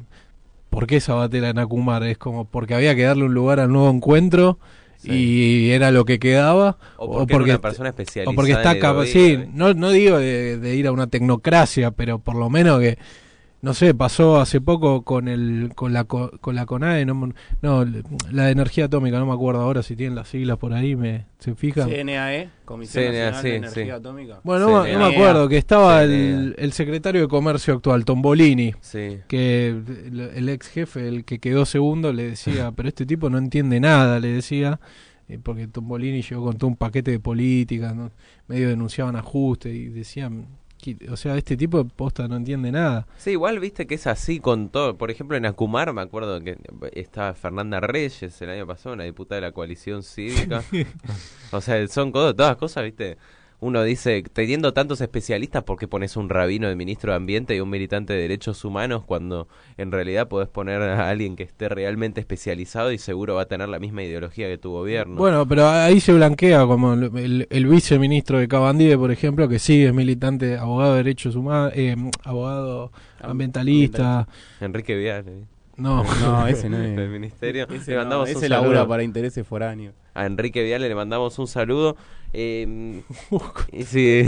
¿por 0.69 0.87
qué 0.87 0.99
Sabatella 0.99 1.49
en 1.49 1.59
Acumar? 1.59 2.03
Es 2.03 2.17
como 2.17 2.45
porque 2.45 2.75
había 2.75 2.95
que 2.95 3.03
darle 3.03 3.25
un 3.25 3.33
lugar 3.33 3.59
al 3.59 3.71
nuevo 3.71 3.89
encuentro 3.89 4.59
Sí. 4.97 5.11
y 5.11 5.71
era 5.71 5.91
lo 5.91 6.05
que 6.05 6.17
quedaba. 6.17 6.77
O 6.95 7.27
porque, 7.27 7.33
era 7.33 7.43
una 7.43 7.61
persona 7.61 7.89
especializada. 7.89 8.31
o 8.31 8.35
porque 8.35 8.53
está 8.53 8.79
capaz, 8.79 9.07
sí, 9.07 9.37
no, 9.51 9.73
no 9.73 9.89
digo 9.89 10.17
de, 10.17 10.57
de 10.57 10.75
ir 10.75 10.87
a 10.87 10.93
una 10.93 11.07
tecnocracia, 11.07 11.91
pero 11.91 12.19
por 12.19 12.35
lo 12.35 12.49
menos 12.49 12.79
que, 12.79 12.97
no 13.63 13.73
sé, 13.73 13.93
pasó 13.95 14.39
hace 14.41 14.59
poco 14.61 15.03
con 15.03 15.27
el 15.29 15.71
con 15.73 15.93
la 15.93 16.03
co- 16.03 16.31
con 16.41 16.53
la 16.53 16.65
CONAE, 16.65 17.05
no, 17.05 17.31
la 18.31 18.45
de 18.45 18.51
energía 18.51 18.85
atómica, 18.85 19.17
no 19.19 19.25
me 19.25 19.31
acuerdo 19.33 19.61
ahora 19.61 19.81
si 19.83 19.95
tienen 19.95 20.15
las 20.15 20.27
siglas 20.27 20.57
por 20.57 20.73
ahí, 20.73 20.95
me 20.97 21.25
se 21.39 21.55
fijan. 21.55 21.89
CNAE, 21.89 22.49
Comisión 22.65 23.05
CNA, 23.05 23.31
Nacional 23.31 23.41
sí, 23.41 23.49
de 23.49 23.55
Energía 23.55 23.83
sí. 23.85 23.89
Atómica. 23.89 24.41
Bueno, 24.43 24.69
no, 24.69 24.83
CNA. 24.83 24.99
no 24.99 25.07
me 25.09 25.15
acuerdo, 25.15 25.47
que 25.49 25.57
estaba 25.57 26.03
el, 26.03 26.55
el 26.57 26.71
secretario 26.73 27.21
de 27.21 27.27
Comercio 27.29 27.73
actual, 27.75 28.03
Tombolini, 28.05 28.73
Sí. 28.81 29.19
que 29.27 29.67
el, 29.69 30.19
el 30.35 30.49
ex 30.49 30.67
jefe, 30.67 31.07
el 31.07 31.23
que 31.23 31.39
quedó 31.39 31.65
segundo, 31.65 32.11
le 32.11 32.29
decía, 32.31 32.71
pero 32.75 32.89
este 32.89 33.05
tipo 33.05 33.29
no 33.29 33.37
entiende 33.37 33.79
nada, 33.79 34.19
le 34.19 34.27
decía, 34.27 34.79
eh, 35.29 35.39
porque 35.41 35.67
Tombolini 35.67 36.21
llegó 36.21 36.43
con 36.43 36.57
todo 36.57 36.67
un 36.67 36.75
paquete 36.75 37.11
de 37.11 37.19
políticas, 37.21 37.95
¿no? 37.95 38.11
medio 38.49 38.67
denunciaban 38.67 39.15
ajustes 39.15 39.73
y 39.73 39.85
decían, 39.87 40.47
o 41.09 41.17
sea, 41.17 41.37
este 41.37 41.57
tipo 41.57 41.83
de 41.83 41.89
posta 41.89 42.27
no 42.27 42.35
entiende 42.35 42.71
nada. 42.71 43.07
Sí, 43.17 43.31
igual 43.31 43.59
viste 43.59 43.87
que 43.87 43.95
es 43.95 44.07
así 44.07 44.39
con 44.39 44.69
todo. 44.69 44.97
Por 44.97 45.11
ejemplo, 45.11 45.37
en 45.37 45.45
Acumar 45.45 45.93
me 45.93 46.01
acuerdo 46.01 46.39
que 46.41 46.57
estaba 46.93 47.33
Fernanda 47.33 47.79
Reyes 47.79 48.41
el 48.41 48.49
año 48.49 48.67
pasado, 48.67 48.93
una 48.93 49.03
diputada 49.03 49.41
de 49.41 49.47
la 49.47 49.51
coalición 49.51 50.03
cívica. 50.03 50.63
o 51.51 51.61
sea, 51.61 51.87
son 51.87 52.11
todas 52.11 52.57
cosas, 52.57 52.83
viste. 52.83 53.17
Uno 53.63 53.81
dice, 53.83 54.23
teniendo 54.33 54.73
tantos 54.73 54.99
especialistas, 54.99 55.63
¿por 55.63 55.77
qué 55.79 55.87
pones 55.87 56.17
un 56.17 56.27
rabino 56.29 56.67
de 56.67 56.75
ministro 56.75 57.11
de 57.11 57.15
Ambiente 57.15 57.55
y 57.55 57.61
un 57.61 57.69
militante 57.69 58.11
de 58.13 58.19
derechos 58.21 58.65
humanos 58.65 59.03
cuando 59.05 59.47
en 59.77 59.91
realidad 59.91 60.27
podés 60.27 60.49
poner 60.49 60.81
a 60.81 61.09
alguien 61.09 61.35
que 61.37 61.43
esté 61.43 61.69
realmente 61.69 62.19
especializado 62.19 62.91
y 62.91 62.97
seguro 62.97 63.35
va 63.35 63.43
a 63.43 63.45
tener 63.45 63.69
la 63.69 63.79
misma 63.79 64.03
ideología 64.03 64.47
que 64.47 64.57
tu 64.57 64.71
gobierno? 64.71 65.15
Bueno, 65.15 65.47
pero 65.47 65.69
ahí 65.69 65.99
se 66.01 66.11
blanquea 66.13 66.65
como 66.65 66.93
el, 66.93 67.03
el- 67.17 67.47
el 67.49 67.65
viceministro 67.67 68.39
de 68.39 68.47
Cabandide, 68.49 68.97
por 68.97 69.11
ejemplo, 69.11 69.47
que 69.47 69.59
sí 69.59 69.83
es 69.85 69.93
militante, 69.93 70.57
abogado 70.57 70.91
de 70.91 70.97
derechos 70.97 71.35
humanos, 71.35 71.71
eh, 71.75 71.95
abogado 72.25 72.91
ambientalista. 73.21 74.27
Enrique 74.61 74.95
Vial, 74.95 75.25
¿eh? 75.27 75.43
No, 75.77 76.03
No, 76.21 76.45
ese 76.47 76.69
no 76.69 76.77
es. 76.77 76.95
del 76.95 77.09
ministerio. 77.09 77.67
Ese, 77.69 77.91
le 77.91 77.97
no, 77.97 78.03
mandamos 78.03 78.29
un 78.29 78.35
ese 78.37 78.49
labura 78.49 78.77
saludo. 78.79 78.87
para 78.89 79.03
intereses 79.03 79.47
foráneos. 79.47 79.95
A 80.13 80.25
Enrique 80.27 80.61
Viale 80.63 80.87
le 80.87 80.95
mandamos 80.95 81.39
un 81.39 81.47
saludo. 81.47 81.97
Eh, 82.33 83.01
y 83.71 83.83
si, 83.83 84.23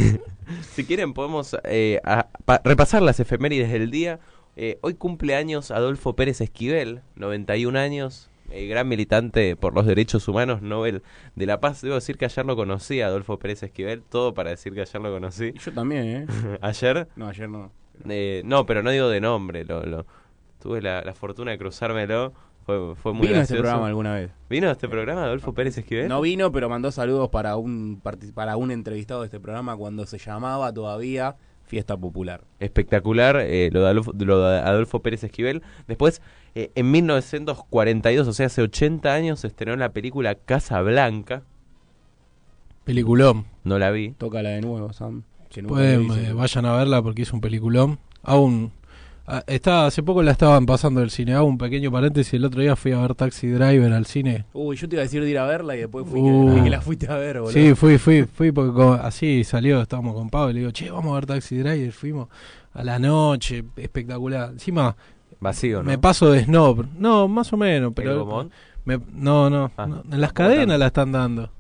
si 0.73 0.85
quieren 0.85 1.13
podemos 1.13 1.55
eh, 1.63 1.99
a- 2.03 2.27
pa- 2.45 2.61
repasar 2.63 3.01
las 3.01 3.19
efemérides 3.19 3.71
del 3.71 3.91
día. 3.91 4.19
Eh, 4.57 4.77
hoy 4.81 4.93
cumple 4.93 5.35
años 5.35 5.69
Adolfo 5.71 6.15
Pérez 6.15 6.39
Esquivel, 6.39 7.01
91 7.15 7.77
años, 7.77 8.29
eh, 8.51 8.67
gran 8.67 8.87
militante 8.87 9.55
por 9.57 9.73
los 9.73 9.85
derechos 9.85 10.27
humanos, 10.29 10.61
Nobel 10.61 11.01
de 11.35 11.45
la 11.45 11.59
Paz. 11.59 11.81
Debo 11.81 11.95
decir 11.95 12.17
que 12.17 12.23
ayer 12.25 12.45
lo 12.45 12.55
conocí, 12.55 13.01
Adolfo 13.01 13.37
Pérez 13.37 13.63
Esquivel, 13.63 14.01
todo 14.01 14.33
para 14.33 14.51
decir 14.51 14.73
que 14.73 14.81
ayer 14.81 15.01
lo 15.01 15.11
conocí. 15.11 15.51
Y 15.53 15.59
yo 15.59 15.73
también, 15.73 16.05
¿eh? 16.05 16.25
ayer, 16.61 17.07
No, 17.17 17.27
ayer 17.27 17.49
no. 17.49 17.69
eh, 18.07 18.43
no, 18.45 18.65
pero 18.65 18.81
no 18.81 18.91
digo 18.91 19.09
de 19.09 19.19
nombre, 19.19 19.65
lo, 19.65 19.83
lo- 19.85 20.05
tuve 20.61 20.81
la, 20.81 21.01
la 21.01 21.13
fortuna 21.13 21.51
de 21.51 21.57
cruzármelo, 21.57 22.33
fue, 22.65 22.95
fue 22.95 23.13
muy 23.13 23.27
Vino 23.27 23.39
a 23.39 23.43
este 23.43 23.53
gracioso. 23.53 23.61
programa 23.63 23.87
alguna 23.87 24.13
vez. 24.15 24.31
¿Vino 24.49 24.67
a 24.69 24.71
este 24.71 24.89
programa 24.89 25.23
Adolfo 25.23 25.53
Pérez 25.53 25.77
Esquivel? 25.77 26.07
No 26.07 26.21
vino, 26.21 26.51
pero 26.51 26.67
mandó 26.69 26.91
saludos 26.91 27.29
para 27.29 27.55
un 27.57 28.01
para 28.33 28.57
un 28.57 28.71
entrevistado 28.71 29.21
de 29.21 29.27
este 29.27 29.39
programa 29.39 29.75
cuando 29.77 30.05
se 30.05 30.17
llamaba 30.17 30.73
todavía 30.73 31.35
Fiesta 31.63 31.97
Popular. 31.97 32.41
espectacular 32.59 33.37
eh, 33.39 33.69
lo, 33.71 33.81
de 33.81 33.87
Adolfo, 33.89 34.13
lo 34.17 34.41
de 34.47 34.59
Adolfo 34.59 34.99
Pérez 35.01 35.23
Esquivel. 35.23 35.61
Después, 35.87 36.21
eh, 36.53 36.71
en 36.75 36.91
1942, 36.91 38.27
o 38.27 38.33
sea, 38.33 38.47
hace 38.47 38.61
80 38.61 39.13
años, 39.13 39.39
se 39.41 39.47
estrenó 39.47 39.75
la 39.75 39.89
película 39.89 40.35
Casa 40.35 40.81
Blanca. 40.81 41.43
peliculón. 42.83 43.45
No 43.63 43.79
la 43.79 43.91
vi. 43.91 44.11
Tócala 44.11 44.49
de 44.49 44.61
nuevo, 44.61 44.93
Sam. 44.93 45.23
nunca 45.55 45.67
Pueden, 45.69 46.11
eh, 46.11 46.33
vayan 46.33 46.65
a 46.65 46.75
verla 46.77 47.01
porque 47.01 47.23
es 47.23 47.33
un 47.33 47.41
peliculón. 47.41 47.99
Aún. 48.23 48.71
Ah, 49.27 49.43
Está, 49.47 49.85
hace 49.85 50.03
poco 50.03 50.21
la 50.23 50.31
estaban 50.31 50.65
pasando 50.65 51.01
del 51.01 51.09
cine. 51.09 51.33
Hago 51.33 51.45
un 51.47 51.57
pequeño 51.57 51.91
paréntesis. 51.91 52.33
El 52.35 52.45
otro 52.45 52.61
día 52.61 52.75
fui 52.75 52.91
a 52.91 52.99
ver 52.99 53.15
Taxi 53.15 53.47
Driver 53.47 53.91
al 53.93 54.05
cine. 54.05 54.45
Uy, 54.53 54.75
yo 54.75 54.87
te 54.89 54.95
iba 54.95 55.01
a 55.01 55.05
decir 55.05 55.23
de 55.23 55.29
ir 55.29 55.37
a 55.37 55.45
verla 55.45 55.75
y 55.75 55.79
después 55.79 56.05
fui 56.07 56.19
Uh. 56.21 56.55
que, 56.55 56.63
que 56.63 56.69
la 56.69 56.81
fuiste 56.81 57.07
a 57.11 57.15
ver, 57.17 57.39
boludo. 57.39 57.53
Sí, 57.53 57.73
fui, 57.75 57.97
fui, 57.97 58.23
fui 58.25 58.51
porque 58.51 58.81
así 59.01 59.43
salió. 59.43 59.81
Estábamos 59.81 60.13
con 60.15 60.29
Pablo. 60.29 60.53
Le 60.53 60.59
digo, 60.59 60.71
che, 60.71 60.89
vamos 60.91 61.11
a 61.11 61.15
ver 61.15 61.25
Taxi 61.25 61.57
Driver. 61.57 61.91
Fuimos 61.91 62.27
a 62.73 62.83
la 62.83 62.99
noche. 62.99 63.63
Espectacular. 63.75 64.49
Encima, 64.51 64.95
Vacío, 65.39 65.79
¿no? 65.83 65.89
me 65.89 65.97
paso 65.97 66.31
de 66.31 66.43
snob. 66.45 66.85
No, 66.97 67.27
más 67.27 67.51
o 67.53 67.57
menos. 67.57 67.89
¿El 67.89 67.93
Pero 67.93 68.49
me- 68.85 68.99
no, 69.13 69.49
no, 69.49 69.71
Ah. 69.77 69.85
no, 69.87 70.03
En 70.11 70.21
las 70.21 70.33
¿Cómo 70.33 70.49
cadenas 70.49 70.79
la 70.79 70.87
están 70.87 71.11
dando. 71.11 71.51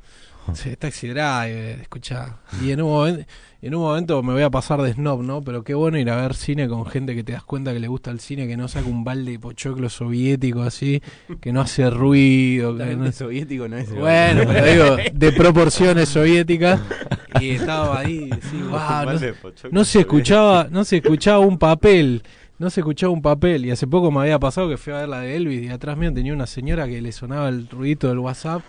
Sí, 0.53 0.75
Taxi 0.75 1.07
Driver, 1.07 1.79
escuchá. 1.81 2.37
Y 2.63 2.69
en 2.69 2.81
un, 2.83 2.89
momento, 2.91 3.23
en 3.65 3.73
un 3.73 3.81
momento 3.81 4.21
me 4.21 4.31
voy 4.31 4.43
a 4.43 4.51
pasar 4.51 4.79
de 4.83 4.93
snob, 4.93 5.23
¿no? 5.23 5.41
Pero 5.41 5.63
qué 5.63 5.73
bueno 5.73 5.97
ir 5.97 6.07
a 6.11 6.17
ver 6.21 6.35
cine 6.35 6.67
con 6.67 6.85
gente 6.85 7.15
que 7.15 7.23
te 7.23 7.31
das 7.31 7.43
cuenta 7.43 7.73
que 7.73 7.79
le 7.79 7.87
gusta 7.87 8.11
el 8.11 8.19
cine, 8.19 8.47
que 8.47 8.55
no 8.57 8.67
saca 8.67 8.87
un 8.87 9.03
balde 9.03 9.31
de 9.31 9.39
pochoclo 9.39 9.89
soviético 9.89 10.61
así, 10.61 11.01
que 11.41 11.51
no 11.51 11.61
hace 11.61 11.89
ruido. 11.89 12.77
que 12.77 12.95
no- 12.95 13.11
soviético 13.11 13.67
no 13.67 13.77
es. 13.77 13.89
Bueno, 13.89 14.43
pero 14.45 14.65
digo, 14.65 14.97
de 15.13 15.31
proporciones 15.31 16.09
soviéticas. 16.09 16.79
y 17.41 17.49
estaba 17.51 18.01
ahí, 18.01 18.29
sí, 18.51 18.57
Mal 18.57 19.05
no, 19.07 19.69
no 19.71 19.83
se 19.83 20.01
escuchaba, 20.01 20.67
no 20.69 20.85
se 20.85 20.97
escuchaba 20.97 21.39
un 21.39 21.57
papel, 21.57 22.21
no 22.59 22.69
se 22.69 22.81
escuchaba 22.81 23.11
un 23.13 23.23
papel. 23.23 23.65
Y 23.65 23.71
hace 23.71 23.87
poco 23.87 24.11
me 24.11 24.19
había 24.21 24.37
pasado 24.37 24.69
que 24.69 24.77
fui 24.77 24.93
a 24.93 24.97
ver 24.97 25.09
la 25.09 25.21
de 25.21 25.35
Elvis 25.37 25.63
y 25.63 25.69
atrás 25.69 25.97
mío 25.97 26.13
tenía 26.13 26.33
una 26.33 26.45
señora 26.45 26.87
que 26.87 27.01
le 27.01 27.11
sonaba 27.11 27.49
el 27.49 27.67
ruidito 27.67 28.09
del 28.09 28.19
WhatsApp. 28.19 28.61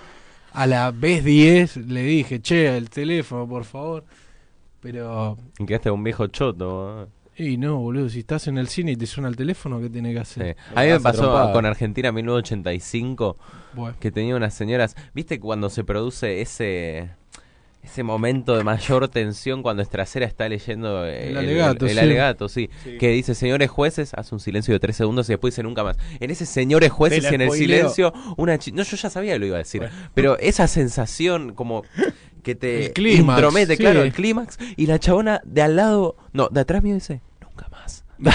A 0.55 0.67
la 0.67 0.91
vez 0.91 1.23
10 1.23 1.77
le 1.89 2.03
dije, 2.03 2.41
che, 2.41 2.79
el 2.79 2.89
teléfono, 2.89 3.47
por 3.47 3.65
favor. 3.65 4.05
Pero, 4.87 5.37
Y 5.59 5.67
quedaste 5.67 5.91
un 5.91 6.05
viejo 6.05 6.29
choto. 6.29 7.09
y 7.37 7.57
no, 7.57 7.79
boludo, 7.79 8.09
si 8.09 8.21
estás 8.21 8.47
en 8.47 8.57
el 8.57 8.69
cine 8.69 8.93
y 8.93 8.97
te 8.97 9.05
suena 9.07 9.29
el 9.29 9.35
teléfono, 9.35 9.81
¿qué 9.81 9.91
tiene 9.91 10.11
que 10.15 10.25
Sí. 10.25 10.41
hacer? 10.41 10.57
A 10.77 10.83
mí 10.85 10.91
me 10.91 11.01
pasó 11.01 11.23
trompada. 11.23 11.53
con 11.53 11.67
Argentina 11.67 12.13
1985 12.13 13.37
Bueno, 13.75 13.97
que 13.99 14.11
tenía 14.13 14.37
unas 14.37 14.55
señoras, 14.55 14.95
¿viste 15.13 15.41
cuando 15.41 15.69
se 15.71 15.83
produce 15.83 16.41
ese 16.41 17.11
ese 17.83 18.03
momento 18.03 18.57
de 18.57 18.65
mayor 18.65 19.07
tensión 19.09 19.63
cuando 19.63 19.81
Estracera 19.81 20.27
está 20.27 20.49
leyendo 20.49 21.07
eh, 21.07 21.29
El 21.29 21.37
alegato, 21.37 21.87
el 21.87 21.93
sí. 21.93 21.99
alegato, 22.01 22.49
sí, 22.49 22.69
que 22.99 23.11
dice 23.11 23.33
señores 23.37 23.71
jueces, 23.71 24.13
hace 24.15 24.35
un 24.35 24.41
silencio 24.41 24.75
de 24.75 24.81
tres 24.81 24.97
segundos 24.97 25.29
y 25.29 25.35
después 25.35 25.55
dice 25.55 25.63
nunca 25.63 25.85
más. 25.85 25.97
En 26.19 26.33
ese 26.33 26.47
señores 26.47 26.91
jueces 26.91 27.23
y 27.31 27.35
en 27.35 27.43
el 27.43 27.53
silencio, 27.53 28.13
una 28.37 28.59
chi- 28.59 28.73
no 28.73 28.83
yo 28.83 28.97
ya 28.97 29.09
sabía 29.09 29.35
que 29.35 29.39
lo 29.39 29.47
iba 29.47 29.55
a 29.55 29.59
decir, 29.59 29.89
pero 30.15 30.37
esa 30.39 30.67
sensación 30.67 31.55
como 31.55 31.85
que 32.47 32.55
te 32.55 32.87
El 32.87 32.93
clímax, 32.93 33.39
intromete, 33.41 33.73
sí. 33.77 33.83
claro, 33.83 34.03
el 34.03 34.13
clímax 34.13 34.57
y 34.77 34.87
la 34.87 35.01
chabona 35.01 35.41
de 35.45 35.63
al 35.63 35.75
lado, 35.75 36.15
no, 36.33 36.49
de 36.49 36.61
atrás 36.61 36.81
mío 36.81 36.95
dice, 36.95 37.21
nunca 37.43 37.69
más. 37.71 38.05
La 38.19 38.31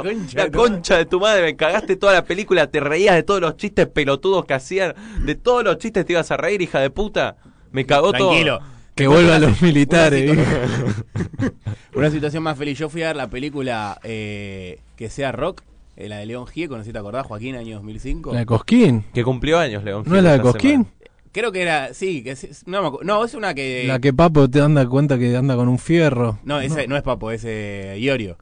concha 0.00 0.36
la 0.36 0.44
de 0.44 0.50
tu 0.50 0.58
concha 0.58 0.96
de 0.98 1.04
tu 1.06 1.18
madre, 1.18 1.42
me 1.42 1.56
cagaste 1.56 1.96
toda 1.96 2.12
la 2.12 2.24
película, 2.24 2.68
te 2.70 2.78
reías 2.78 3.16
de 3.16 3.24
todos 3.24 3.40
los 3.40 3.56
chistes 3.56 3.88
pelotudos 3.88 4.44
que 4.44 4.54
hacían, 4.54 4.94
de 5.24 5.34
todos 5.34 5.64
los 5.64 5.78
chistes 5.78 6.06
te 6.06 6.12
ibas 6.12 6.30
a 6.30 6.36
reír, 6.36 6.62
hija 6.62 6.78
de 6.78 6.90
puta. 6.90 7.36
Me 7.72 7.84
cagó 7.84 8.12
Tranquilo. 8.12 8.58
todo. 8.60 8.68
que 8.94 9.08
vuelvan 9.08 9.42
los 9.42 9.60
militares. 9.62 10.30
una 10.30 10.42
¿viste? 10.44 11.52
Una 11.94 12.10
situación 12.12 12.42
más 12.44 12.56
feliz. 12.56 12.78
Yo 12.78 12.88
fui 12.88 13.02
a 13.02 13.08
ver 13.08 13.16
la 13.16 13.28
película 13.28 13.98
eh, 14.04 14.78
Que 14.96 15.10
sea 15.10 15.32
rock, 15.32 15.62
eh, 15.96 16.08
la 16.08 16.18
de 16.18 16.26
León 16.26 16.46
Gieco, 16.46 16.76
no 16.76 16.82
sé 16.84 16.90
si 16.90 16.92
te 16.92 16.98
acordás, 17.00 17.26
Joaquín, 17.26 17.56
año 17.56 17.74
2005. 17.76 18.32
La 18.32 18.38
de 18.38 18.46
Cosquín. 18.46 19.04
Que 19.12 19.24
cumplió 19.24 19.58
años, 19.58 19.82
León. 19.84 20.04
¿No 20.06 20.16
es 20.16 20.22
la 20.22 20.32
de 20.34 20.40
Cosquín? 20.40 20.70
semana. 20.84 20.90
Creo 21.36 21.52
que 21.52 21.60
era, 21.60 21.92
sí, 21.92 22.22
que 22.22 22.30
es- 22.30 22.66
no, 22.66 22.98
no, 23.02 23.22
es 23.22 23.34
una 23.34 23.52
que... 23.52 23.84
La 23.86 23.98
que 23.98 24.14
Papo 24.14 24.48
te 24.48 24.62
anda 24.62 24.88
cuenta 24.88 25.18
que 25.18 25.36
anda 25.36 25.54
con 25.54 25.68
un 25.68 25.78
fierro. 25.78 26.38
No, 26.44 26.62
ese 26.62 26.88
no, 26.88 26.96
es 26.96 27.02
Papo, 27.02 27.30
es 27.30 27.42
eh, 27.44 27.98
Iorio. 28.00 28.38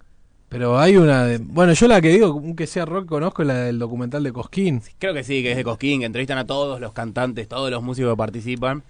Pero 0.48 0.78
hay 0.78 0.96
una 0.96 1.24
de... 1.24 1.38
Bueno, 1.38 1.72
yo 1.72 1.88
la 1.88 2.00
que 2.00 2.11
digo, 2.11 2.40
que 2.54 2.68
sea 2.68 2.85
rock, 2.85 3.07
conozco 3.07 3.42
la 3.42 3.64
del 3.64 3.80
documental 3.80 4.22
de 4.22 4.33
Cosquín. 4.33 4.80
Creo 5.00 5.12
que 5.12 5.24
sí, 5.24 5.42
que 5.42 5.50
es 5.50 5.57
de 5.57 5.64
Cosquín, 5.64 5.98
que 5.98 6.07
entrevistan 6.07 6.38
a 6.38 6.46
todos 6.46 6.80
los 6.80 6.92
cantantes, 6.92 7.48
todos 7.48 7.68
los 7.68 7.83
músicos 7.83 8.12
que 8.12 8.16
participan. 8.16 8.85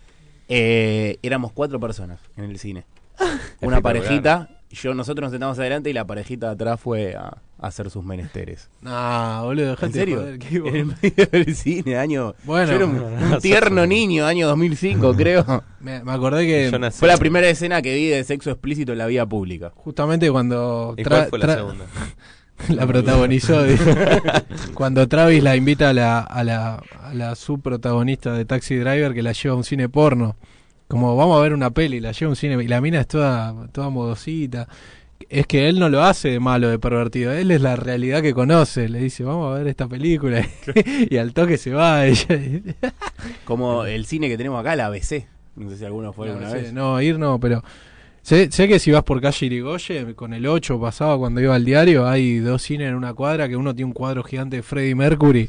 Eh, 0.50 1.16
éramos 1.22 1.52
cuatro 1.52 1.80
personas 1.80 2.20
en 2.36 2.44
el 2.44 2.58
cine. 2.58 2.84
Una 3.62 3.80
parejita, 3.80 4.50
yo 4.74 4.92
nosotros 4.94 5.24
nos 5.24 5.30
sentamos 5.32 5.58
adelante 5.58 5.88
y 5.90 5.92
la 5.92 6.06
parejita 6.06 6.48
de 6.48 6.52
atrás 6.52 6.80
fue 6.80 7.14
a, 7.16 7.38
a 7.58 7.66
hacer 7.66 7.90
sus 7.90 8.04
menesteres. 8.04 8.68
No, 8.82 9.44
boludo, 9.44 9.70
dejate 9.70 9.86
¿En 9.86 9.92
de 9.92 9.98
serio? 9.98 10.16
joder, 10.18 10.38
qué 10.38 10.56
en 10.56 10.76
el 10.76 10.86
medio 10.86 11.26
del 11.32 11.54
cine, 11.56 11.96
año... 11.96 12.34
Bueno. 12.44 12.70
yo 12.70 12.76
era 12.76 12.86
un, 12.86 12.96
un 13.32 13.38
tierno 13.40 13.86
niño, 13.86 14.26
año 14.26 14.46
2005, 14.48 15.14
creo. 15.16 15.64
Me, 15.80 16.02
me 16.04 16.12
acordé 16.12 16.46
que 16.46 16.70
Yo 16.70 16.78
nací- 16.78 16.98
Fue 16.98 17.08
la 17.08 17.16
primera 17.16 17.48
escena 17.48 17.80
que 17.82 17.94
vi 17.94 18.06
de 18.08 18.22
sexo 18.24 18.50
explícito 18.50 18.92
en 18.92 18.98
la 18.98 19.06
vía 19.06 19.24
pública. 19.26 19.72
justamente 19.76 20.30
cuando... 20.30 20.94
¿Y 20.98 21.04
cuál 21.04 21.26
fue 21.28 21.38
la 21.38 21.54
segunda? 21.54 21.84
la 22.68 22.86
protagonizó. 22.86 23.64
cuando 24.74 25.08
Travis 25.08 25.42
la 25.42 25.56
invita 25.56 25.90
a 25.90 25.92
la, 25.92 26.20
a 26.20 26.44
la, 26.44 26.82
a 27.02 27.14
la 27.14 27.34
subprotagonista 27.34 28.32
de 28.32 28.44
Taxi 28.44 28.76
Driver 28.76 29.12
que 29.14 29.22
la 29.22 29.32
lleva 29.32 29.54
a 29.54 29.58
un 29.58 29.64
cine 29.64 29.88
porno. 29.88 30.36
Como 30.88 31.16
vamos 31.16 31.38
a 31.38 31.42
ver 31.42 31.52
una 31.52 31.70
peli, 31.70 32.00
la 32.00 32.12
lleva 32.12 32.28
a 32.28 32.30
un 32.30 32.36
cine 32.36 32.62
y 32.62 32.68
la 32.68 32.80
mina 32.80 33.00
es 33.00 33.08
toda, 33.08 33.68
toda 33.72 33.88
modosita. 33.88 34.68
Es 35.28 35.46
que 35.46 35.68
él 35.68 35.78
no 35.78 35.88
lo 35.88 36.02
hace 36.02 36.28
de 36.28 36.40
malo, 36.40 36.68
de 36.68 36.78
pervertido. 36.78 37.32
Él 37.32 37.50
es 37.50 37.60
la 37.60 37.76
realidad 37.76 38.20
que 38.20 38.34
conoce. 38.34 38.88
Le 38.88 39.00
dice, 39.00 39.24
vamos 39.24 39.52
a 39.52 39.58
ver 39.58 39.68
esta 39.68 39.88
película. 39.88 40.46
y 41.10 41.16
al 41.16 41.32
toque 41.32 41.56
se 41.56 41.72
va. 41.72 42.06
ella. 42.06 42.38
Como 43.44 43.84
el 43.86 44.04
cine 44.06 44.28
que 44.28 44.36
tenemos 44.36 44.60
acá, 44.60 44.76
la 44.76 44.86
ABC. 44.86 45.26
No 45.56 45.70
sé 45.70 45.78
si 45.78 45.84
alguno 45.84 46.12
fue 46.12 46.28
alguna 46.28 46.48
no, 46.48 46.54
vez. 46.54 46.72
no, 46.72 47.00
ir 47.00 47.18
no, 47.18 47.38
pero 47.38 47.62
sé, 48.22 48.50
sé 48.50 48.66
que 48.66 48.80
si 48.80 48.90
vas 48.90 49.04
por 49.04 49.20
calle 49.20 49.46
Irigoyen, 49.46 50.14
con 50.14 50.34
el 50.34 50.46
8 50.46 50.80
pasaba 50.80 51.16
cuando 51.16 51.40
iba 51.40 51.54
al 51.54 51.64
diario, 51.64 52.08
hay 52.08 52.38
dos 52.38 52.62
cines 52.62 52.88
en 52.88 52.96
una 52.96 53.14
cuadra, 53.14 53.48
que 53.48 53.56
uno 53.56 53.72
tiene 53.72 53.86
un 53.86 53.92
cuadro 53.92 54.24
gigante 54.24 54.56
de 54.56 54.62
Freddie 54.62 54.96
Mercury. 54.96 55.48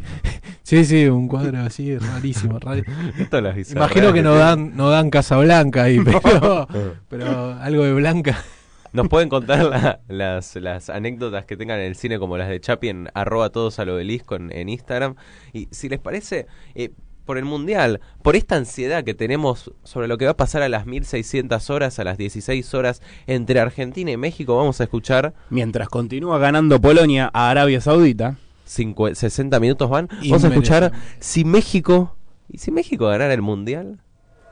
Sí, 0.66 0.84
sí, 0.84 1.06
un 1.06 1.28
cuadro 1.28 1.60
así, 1.60 1.98
rarísimo. 1.98 2.60
las 2.66 3.56
bizarras 3.56 3.72
Imagino 3.72 4.12
que 4.12 4.22
no 4.22 4.36
dan, 4.36 4.76
no 4.76 4.90
dan 4.90 5.10
Casablanca 5.10 5.84
ahí, 5.84 6.00
pero, 6.04 6.68
pero 7.08 7.54
algo 7.54 7.84
de 7.84 7.94
Blanca. 7.94 8.44
Nos 8.92 9.08
pueden 9.10 9.28
contar 9.30 9.64
la- 9.66 10.00
las, 10.08 10.56
las 10.56 10.90
anécdotas 10.90 11.46
que 11.46 11.58
tengan 11.58 11.80
en 11.80 11.86
el 11.88 11.96
cine, 11.96 12.18
como 12.18 12.38
las 12.38 12.50
de 12.50 12.60
Chapi 12.60 12.90
en 12.90 13.10
arroba 13.14 13.50
todos 13.50 13.78
al 13.80 13.90
obelisco 13.90 14.36
en, 14.36 14.52
en 14.52 14.70
Instagram. 14.70 15.16
Y 15.54 15.68
si 15.72 15.90
les 15.90 16.00
parece, 16.00 16.48
eh, 16.76 16.92
por 17.26 17.38
el 17.38 17.44
Mundial, 17.44 18.00
por 18.22 18.36
esta 18.38 18.56
ansiedad 18.56 19.04
que 19.04 19.14
tenemos 19.14 19.74
sobre 19.84 20.08
lo 20.08 20.18
que 20.18 20.26
va 20.26 20.32
a 20.32 20.38
pasar 20.38 20.62
a 20.62 20.70
las 20.70 20.86
1600 20.86 21.70
horas, 21.72 22.00
a 22.00 22.04
las 22.06 22.18
16 22.18 22.74
horas 22.74 23.02
entre 23.28 23.60
Argentina 23.60 24.12
y 24.12 24.18
México, 24.18 24.56
vamos 24.56 24.80
a 24.80 24.86
escuchar 24.86 25.34
Mientras 25.50 25.90
continúa 25.90 26.38
ganando 26.40 26.80
Polonia 26.80 27.30
a 27.34 27.50
Arabia 27.50 27.82
Saudita. 27.82 28.38
Cincu- 28.68 29.14
60 29.14 29.60
minutos 29.60 29.90
van. 29.90 30.10
Vamos 30.30 30.44
a 30.44 30.48
escuchar 30.48 30.92
si 31.20 31.46
México... 31.46 32.16
¿Y 32.50 32.60
si 32.60 32.72
México 32.72 33.08
ganara 33.08 33.34
el 33.34 33.42
Mundial? 33.42 34.00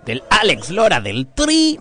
Del 0.05 0.23
Alex 0.29 0.69
Lora 0.71 0.99
del 0.99 1.27
Tri. 1.27 1.79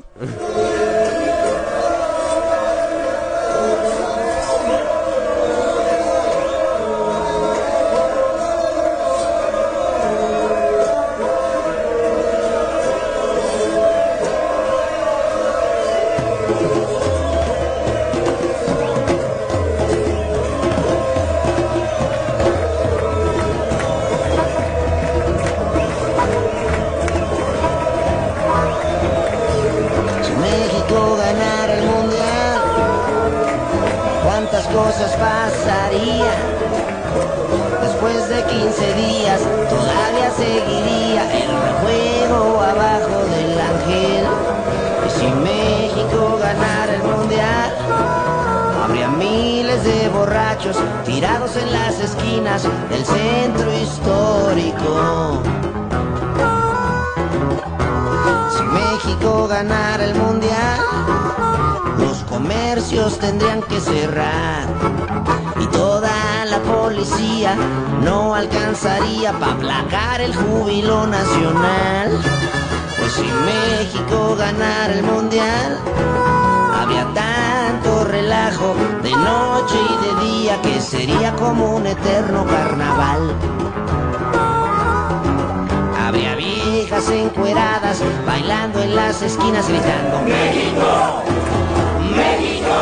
México 59.04 59.48
ganara 59.48 60.04
el 60.04 60.14
mundial, 60.14 60.78
los 61.98 62.18
comercios 62.18 63.18
tendrían 63.18 63.60
que 63.62 63.80
cerrar 63.80 64.62
y 65.60 65.66
toda 65.66 66.44
la 66.44 66.60
policía 66.60 67.56
no 68.04 68.32
alcanzaría 68.32 69.32
para 69.32 69.54
aplacar 69.54 70.20
el 70.20 70.32
júbilo 70.36 71.04
nacional. 71.08 72.16
Pues 72.96 73.12
si 73.14 73.22
México 73.22 74.36
ganara 74.38 74.92
el 74.92 75.02
mundial, 75.02 75.80
habría 76.80 77.08
tanto 77.12 78.04
relajo 78.04 78.76
de 79.02 79.10
noche 79.10 79.78
y 79.90 80.06
de 80.06 80.26
día 80.26 80.62
que 80.62 80.80
sería 80.80 81.34
como 81.34 81.74
un 81.74 81.86
eterno 81.86 82.46
carnaval. 82.46 83.34
Encueradas 87.12 88.00
bailando 88.26 88.82
en 88.82 88.96
las 88.96 89.22
esquinas 89.22 89.68
gritando 89.68 90.20
México, 90.22 91.22
México. 92.16 92.74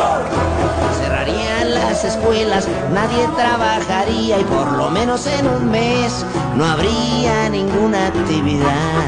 Cerrarían 1.00 1.74
las 1.74 2.04
escuelas, 2.04 2.68
nadie 2.92 3.28
trabajaría 3.36 4.38
y 4.38 4.44
por 4.44 4.72
lo 4.72 4.90
menos 4.90 5.26
en 5.26 5.46
un 5.48 5.70
mes 5.70 6.24
no 6.56 6.64
habría 6.64 7.48
ninguna 7.50 8.08
actividad. 8.08 9.04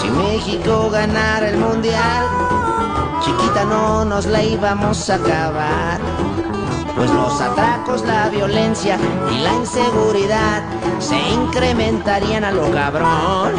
Si 0.00 0.08
México 0.10 0.90
ganara 0.90 1.48
el 1.48 1.56
mundial, 1.56 2.26
chiquita 3.24 3.64
no 3.64 4.04
nos 4.04 4.26
la 4.26 4.42
íbamos 4.42 5.10
a 5.10 5.14
acabar. 5.16 6.00
Pues 7.00 7.12
los 7.12 7.40
atracos, 7.40 8.02
la 8.02 8.28
violencia 8.28 8.98
y 9.32 9.38
la 9.38 9.54
inseguridad 9.54 10.62
se 10.98 11.18
incrementarían 11.30 12.44
a 12.44 12.50
lo 12.50 12.70
cabrón. 12.70 13.54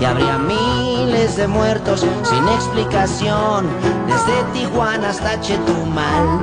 Y 0.00 0.06
habría 0.06 0.38
miles 0.38 1.36
de 1.36 1.48
muertos 1.48 2.00
sin 2.00 2.48
explicación, 2.48 3.66
desde 4.06 4.42
Tijuana 4.54 5.10
hasta 5.10 5.38
Chetumal. 5.42 6.40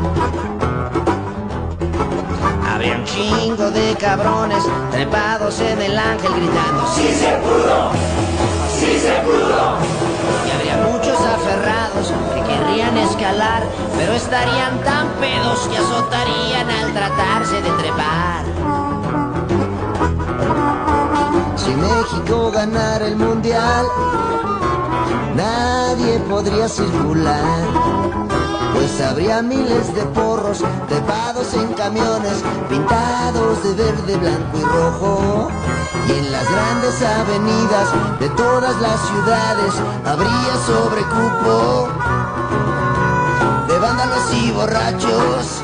Habría 2.72 2.98
un 2.98 3.06
chingo 3.06 3.72
de 3.72 3.96
cabrones 3.96 4.64
trepados 4.92 5.60
en 5.62 5.82
el 5.82 5.98
ángel 5.98 6.32
gritando 6.32 6.88
¡Sí 6.94 7.12
se 7.12 7.32
pudo! 7.38 7.90
¡Sí 8.80 9.00
se 9.00 9.14
pudo! 9.24 10.09
Escalar, 13.04 13.64
pero 13.98 14.14
estarían 14.14 14.80
tan 14.84 15.08
pedos 15.20 15.68
que 15.68 15.78
azotarían 15.78 16.70
al 16.70 16.94
tratarse 16.94 17.62
de 17.62 17.72
trepar. 17.72 18.44
Si 21.56 21.72
México 21.76 22.52
ganara 22.52 23.06
el 23.06 23.16
mundial, 23.16 23.86
nadie 25.36 26.20
podría 26.30 26.68
circular. 26.68 27.64
Pues 28.74 29.02
habría 29.02 29.42
miles 29.42 29.94
de 29.94 30.04
porros 30.18 30.64
trepados 30.88 31.54
en 31.54 31.74
camiones 31.74 32.44
pintados 32.70 33.64
de 33.64 33.74
verde, 33.74 34.18
blanco 34.18 34.58
y 34.58 34.64
rojo. 34.64 35.48
Y 36.08 36.12
en 36.12 36.32
las 36.32 36.50
grandes 36.50 37.02
avenidas 37.02 38.20
de 38.20 38.30
todas 38.30 38.80
las 38.82 39.00
ciudades 39.02 39.74
habría 40.06 40.56
sobrecupo 40.66 41.90
y 44.34 44.52
borrachos, 44.52 45.62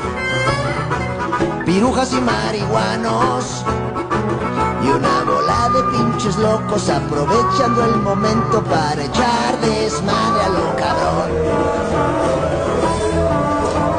pirujas 1.64 2.12
y 2.12 2.20
marihuanos. 2.20 3.64
Y 4.82 4.88
una 4.88 5.24
bola 5.24 5.70
de 5.74 5.82
pinches 5.96 6.36
locos 6.36 6.88
aprovechando 6.88 7.84
el 7.84 7.96
momento 7.96 8.62
para 8.64 9.02
echar 9.02 9.60
desmadre 9.60 10.44
a 10.44 10.48
lo 10.48 10.76
cabrón. 10.76 11.30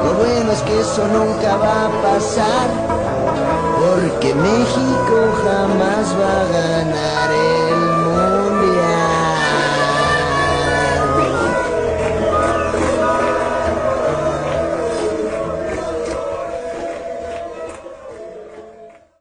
Lo 0.05 0.13
bueno 0.13 0.51
es 0.51 0.61
que 0.61 0.79
eso 0.79 1.07
nunca 1.07 1.57
va 1.57 1.85
a 1.85 1.89
pasar, 2.03 2.69
porque 3.79 4.33
México 4.33 5.17
jamás 5.43 6.15
va 6.19 6.41
a 6.41 6.45
ganar 6.45 7.31
el 7.31 7.66